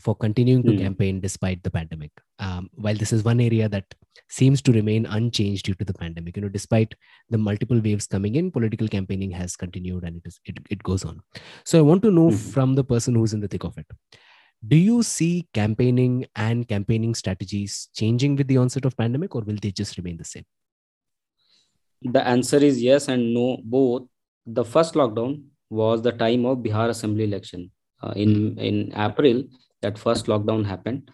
for 0.06 0.16
continuing 0.16 0.64
to 0.64 0.72
Hmm. 0.72 0.80
campaign 0.86 1.20
despite 1.26 1.62
the 1.68 1.70
pandemic. 1.78 2.12
Um, 2.40 2.70
while 2.86 2.96
this 3.02 3.14
is 3.18 3.24
one 3.24 3.40
area 3.40 3.70
that 3.76 3.86
seems 4.40 4.64
to 4.64 4.72
remain 4.80 5.06
unchanged 5.18 5.66
due 5.68 5.76
to 5.82 5.86
the 5.90 5.94
pandemic, 6.02 6.36
you 6.38 6.42
know, 6.46 6.50
despite 6.58 6.96
the 7.30 7.38
multiple 7.50 7.80
waves 7.90 8.08
coming 8.08 8.34
in, 8.42 8.50
political 8.58 8.88
campaigning 8.96 9.30
has 9.42 9.56
continued 9.66 10.04
and 10.04 10.18
it 10.18 10.26
is 10.32 10.40
it, 10.46 10.58
it 10.78 10.82
goes 10.92 11.06
on. 11.12 11.22
So 11.66 11.78
I 11.78 11.84
want 11.92 12.02
to 12.08 12.12
know 12.20 12.30
Mhm. 12.32 12.40
from 12.56 12.74
the 12.80 12.84
person 12.94 13.14
who's 13.14 13.36
in 13.38 13.42
the 13.46 13.52
thick 13.56 13.64
of 13.72 13.78
it. 13.78 13.86
Do 14.66 14.76
you 14.76 15.04
see 15.04 15.48
campaigning 15.54 16.26
and 16.36 16.68
campaigning 16.68 17.14
strategies 17.14 17.90
changing 17.94 18.36
with 18.36 18.48
the 18.48 18.58
onset 18.58 18.86
of 18.86 18.98
pandemic, 18.98 19.36
or 19.36 19.42
will 19.42 19.58
they 19.62 19.72
just 19.72 19.98
remain 19.98 20.18
the 20.18 20.26
same? 20.26 20.46
The 22.02 22.26
answer 22.28 22.58
is 22.58 22.82
yes 22.82 23.08
and 23.08 23.34
no, 23.34 23.58
both. 23.64 24.08
The 24.46 24.64
first 24.64 24.94
lockdown 24.94 25.44
was 25.70 26.02
the 26.02 26.12
time 26.12 26.46
of 26.46 26.60
Bihar 26.60 26.90
Assembly 26.90 27.24
election. 27.24 27.72
Uh, 28.02 28.14
in 28.16 28.58
in 28.58 28.94
April, 28.96 29.44
that 29.82 29.98
first 29.98 30.28
lockdown 30.28 30.66
happened, 30.66 31.12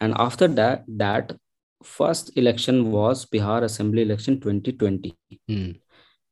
and 0.00 0.14
after 0.18 0.48
that, 0.48 0.84
that 0.88 1.36
first 1.82 2.36
election 2.36 2.90
was 2.90 3.26
Bihar 3.26 3.62
Assembly 3.62 4.02
election 4.02 4.40
2020. 4.40 5.16
Hmm. 5.48 5.70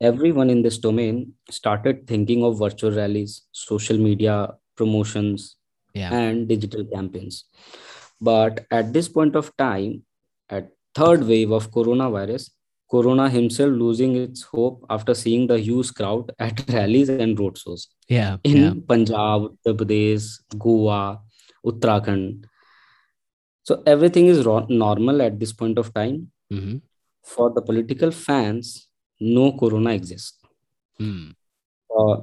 Everyone 0.00 0.50
in 0.50 0.62
this 0.62 0.78
domain 0.78 1.34
started 1.50 2.06
thinking 2.06 2.42
of 2.44 2.58
virtual 2.58 2.90
rallies, 2.90 3.42
social 3.52 3.96
media 3.96 4.54
promotions, 4.76 5.56
Yeah. 5.94 6.12
and 6.12 6.48
digital 6.48 6.84
campaigns. 6.84 7.44
But 8.20 8.66
at 8.70 8.92
this 8.92 9.08
point 9.08 9.36
of 9.36 9.56
time, 9.56 10.02
at 10.50 10.70
third 10.94 11.24
wave 11.26 11.50
of 11.50 11.70
coronavirus, 11.70 12.50
Corona 12.90 13.28
himself 13.28 13.70
losing 13.72 14.14
its 14.16 14.42
hope 14.42 14.84
after 14.90 15.14
seeing 15.14 15.46
the 15.46 15.58
huge 15.58 15.92
crowd 15.94 16.32
at 16.38 16.68
rallies 16.70 17.08
and 17.08 17.38
road 17.38 17.58
shows 17.58 17.88
Yeah. 18.08 18.36
in 18.44 18.56
yeah. 18.56 18.72
Punjab, 18.88 19.42
Uttar 19.66 19.74
Pradesh, 19.76 20.26
Goa, 20.58 21.20
Uttarakhand. 21.66 22.44
So 23.62 23.82
everything 23.86 24.26
is 24.26 24.44
ro- 24.44 24.66
normal 24.68 25.22
at 25.22 25.38
this 25.40 25.52
point 25.52 25.78
of 25.78 25.92
time. 25.94 26.30
Mhm. 26.52 26.82
For 27.24 27.50
the 27.54 27.62
political 27.62 28.10
fans, 28.10 28.88
no 29.20 29.52
Corona 29.52 29.90
exists. 29.94 30.38
Hmm. 30.98 31.30
Uh, 31.98 32.16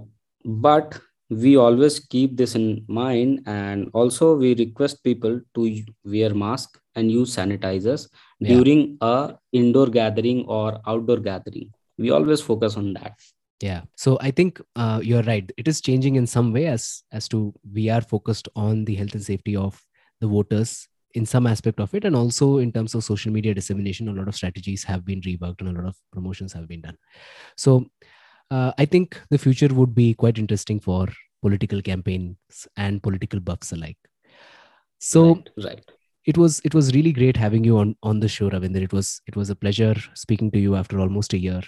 but 0.45 0.99
we 1.31 1.55
always 1.55 1.99
keep 1.99 2.35
this 2.37 2.55
in 2.55 2.83
mind 2.87 3.41
and 3.47 3.89
also 3.93 4.35
we 4.35 4.53
request 4.55 5.03
people 5.03 5.39
to 5.55 5.83
wear 6.03 6.33
mask 6.33 6.79
and 6.95 7.11
use 7.11 7.35
sanitizers 7.35 8.09
Yeah. 8.39 8.49
during 8.55 8.97
a 9.01 9.35
indoor 9.53 9.87
gathering 9.87 10.39
or 10.57 10.79
outdoor 10.85 11.17
gathering 11.27 11.69
we 11.97 12.09
always 12.11 12.41
focus 12.41 12.75
on 12.81 12.93
that 12.99 13.15
Yeah. 13.63 13.81
So 14.03 14.17
I 14.27 14.31
think 14.37 14.59
uh, 14.83 14.99
you're 15.07 15.25
right. 15.25 15.51
It 15.63 15.67
is 15.71 15.81
changing 15.87 16.15
in 16.19 16.27
some 16.31 16.47
way 16.53 16.63
as 16.69 16.85
as 17.17 17.27
to 17.33 17.39
we 17.75 17.83
are 17.95 18.01
focused 18.13 18.47
on 18.61 18.85
the 18.87 18.95
health 18.99 19.13
and 19.17 19.25
safety 19.27 19.53
of 19.65 19.75
the 20.23 20.29
voters 20.31 20.71
in 21.19 21.27
some 21.33 21.45
aspect 21.51 21.79
of 21.85 21.93
it, 21.99 22.07
and 22.09 22.15
also 22.21 22.47
in 22.63 22.71
terms 22.77 22.95
of 22.95 23.03
social 23.09 23.31
media 23.35 23.53
dissemination. 23.59 24.09
A 24.13 24.15
lot 24.19 24.31
of 24.31 24.39
strategies 24.39 24.85
have 24.91 25.03
been 25.11 25.21
reworked 25.27 25.61
and 25.65 25.69
a 25.73 25.75
lot 25.79 25.87
of 25.91 26.01
promotions 26.17 26.57
have 26.57 26.67
been 26.73 26.81
done. 26.87 26.97
So 27.65 27.75
uh, 28.51 28.73
I 28.77 28.85
think 28.85 29.19
the 29.29 29.37
future 29.37 29.73
would 29.73 29.95
be 29.95 30.13
quite 30.13 30.37
interesting 30.37 30.79
for 30.79 31.07
political 31.41 31.81
campaigns 31.81 32.67
and 32.77 33.01
political 33.01 33.39
buffs 33.39 33.71
alike. 33.71 33.97
So 34.99 35.35
right, 35.35 35.49
right. 35.63 35.91
it 36.25 36.37
was 36.37 36.61
it 36.63 36.75
was 36.75 36.93
really 36.93 37.13
great 37.13 37.37
having 37.37 37.63
you 37.63 37.77
on 37.77 37.95
on 38.03 38.19
the 38.19 38.27
show 38.27 38.49
ravinder. 38.49 38.83
It 38.83 38.93
was 38.93 39.21
it 39.25 39.35
was 39.35 39.49
a 39.49 39.55
pleasure 39.55 39.95
speaking 40.13 40.51
to 40.51 40.59
you 40.59 40.75
after 40.75 40.99
almost 40.99 41.33
a 41.33 41.39
year. 41.39 41.61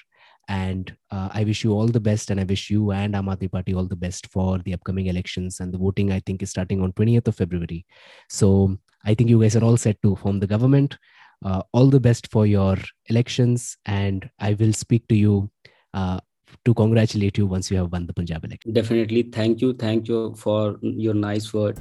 And 0.50 0.94
uh, 1.10 1.30
i 1.32 1.46
wish 1.46 1.64
you 1.64 1.72
all 1.72 1.88
the 1.88 2.02
best 2.02 2.30
and 2.30 2.38
i 2.38 2.44
wish 2.44 2.70
you 2.70 2.92
and 2.92 3.14
Aam 3.16 3.30
Aadmi 3.34 3.50
party 3.50 3.74
all 3.74 3.86
the 3.86 3.96
best 3.96 4.28
for 4.28 4.58
the 4.66 4.74
upcoming 4.74 5.06
elections 5.06 5.62
and 5.62 5.74
the 5.74 5.78
voting 5.78 6.12
i 6.12 6.20
think 6.20 6.44
is 6.44 6.50
starting 6.50 6.82
on 6.82 6.92
20th 6.92 7.30
of 7.30 7.36
february. 7.38 7.86
So 8.30 8.78
i 9.06 9.14
think 9.14 9.30
you 9.30 9.40
guys 9.42 9.56
are 9.56 9.64
all 9.64 9.78
set 9.78 10.02
to 10.02 10.18
form 10.18 10.42
the 10.42 10.48
government. 10.56 10.98
Uh, 11.46 11.62
all 11.72 11.88
the 11.88 12.00
best 12.00 12.30
for 12.30 12.46
your 12.46 12.76
elections 13.08 13.78
and 13.86 14.30
i 14.40 14.54
will 14.56 14.74
speak 14.74 15.08
to 15.08 15.16
you 15.16 15.50
uh, 15.94 16.20
to 16.66 16.74
congratulate 16.74 17.38
you 17.38 17.48
once 17.48 17.70
you 17.72 17.78
have 17.78 17.92
won 17.92 18.08
the 18.08 18.14
punjab 18.14 18.44
election. 18.44 18.74
Definitely. 18.74 19.24
Thank 19.24 19.62
you. 19.62 19.74
Thank 19.74 20.08
you 20.08 20.34
for 20.36 20.78
your 20.82 21.14
nice 21.14 21.54
word. 21.54 21.80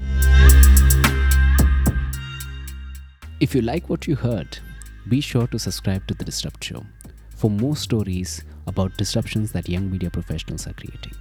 If 3.41 3.55
you 3.55 3.63
like 3.63 3.89
what 3.89 4.07
you 4.07 4.15
heard, 4.15 4.59
be 5.09 5.21
sure 5.21 5.47
to 5.49 5.59
subscribe 5.59 6.07
to 6.07 6.15
The 6.15 6.25
Disrupt 6.25 6.63
Show 6.63 6.85
for 7.35 7.51
more 7.51 7.75
stories 7.75 8.45
about 8.69 8.97
disruptions 8.97 9.51
that 9.53 9.69
young 9.69 9.91
media 9.91 10.11
professionals 10.11 10.67
are 10.69 10.73
creating. 10.75 11.13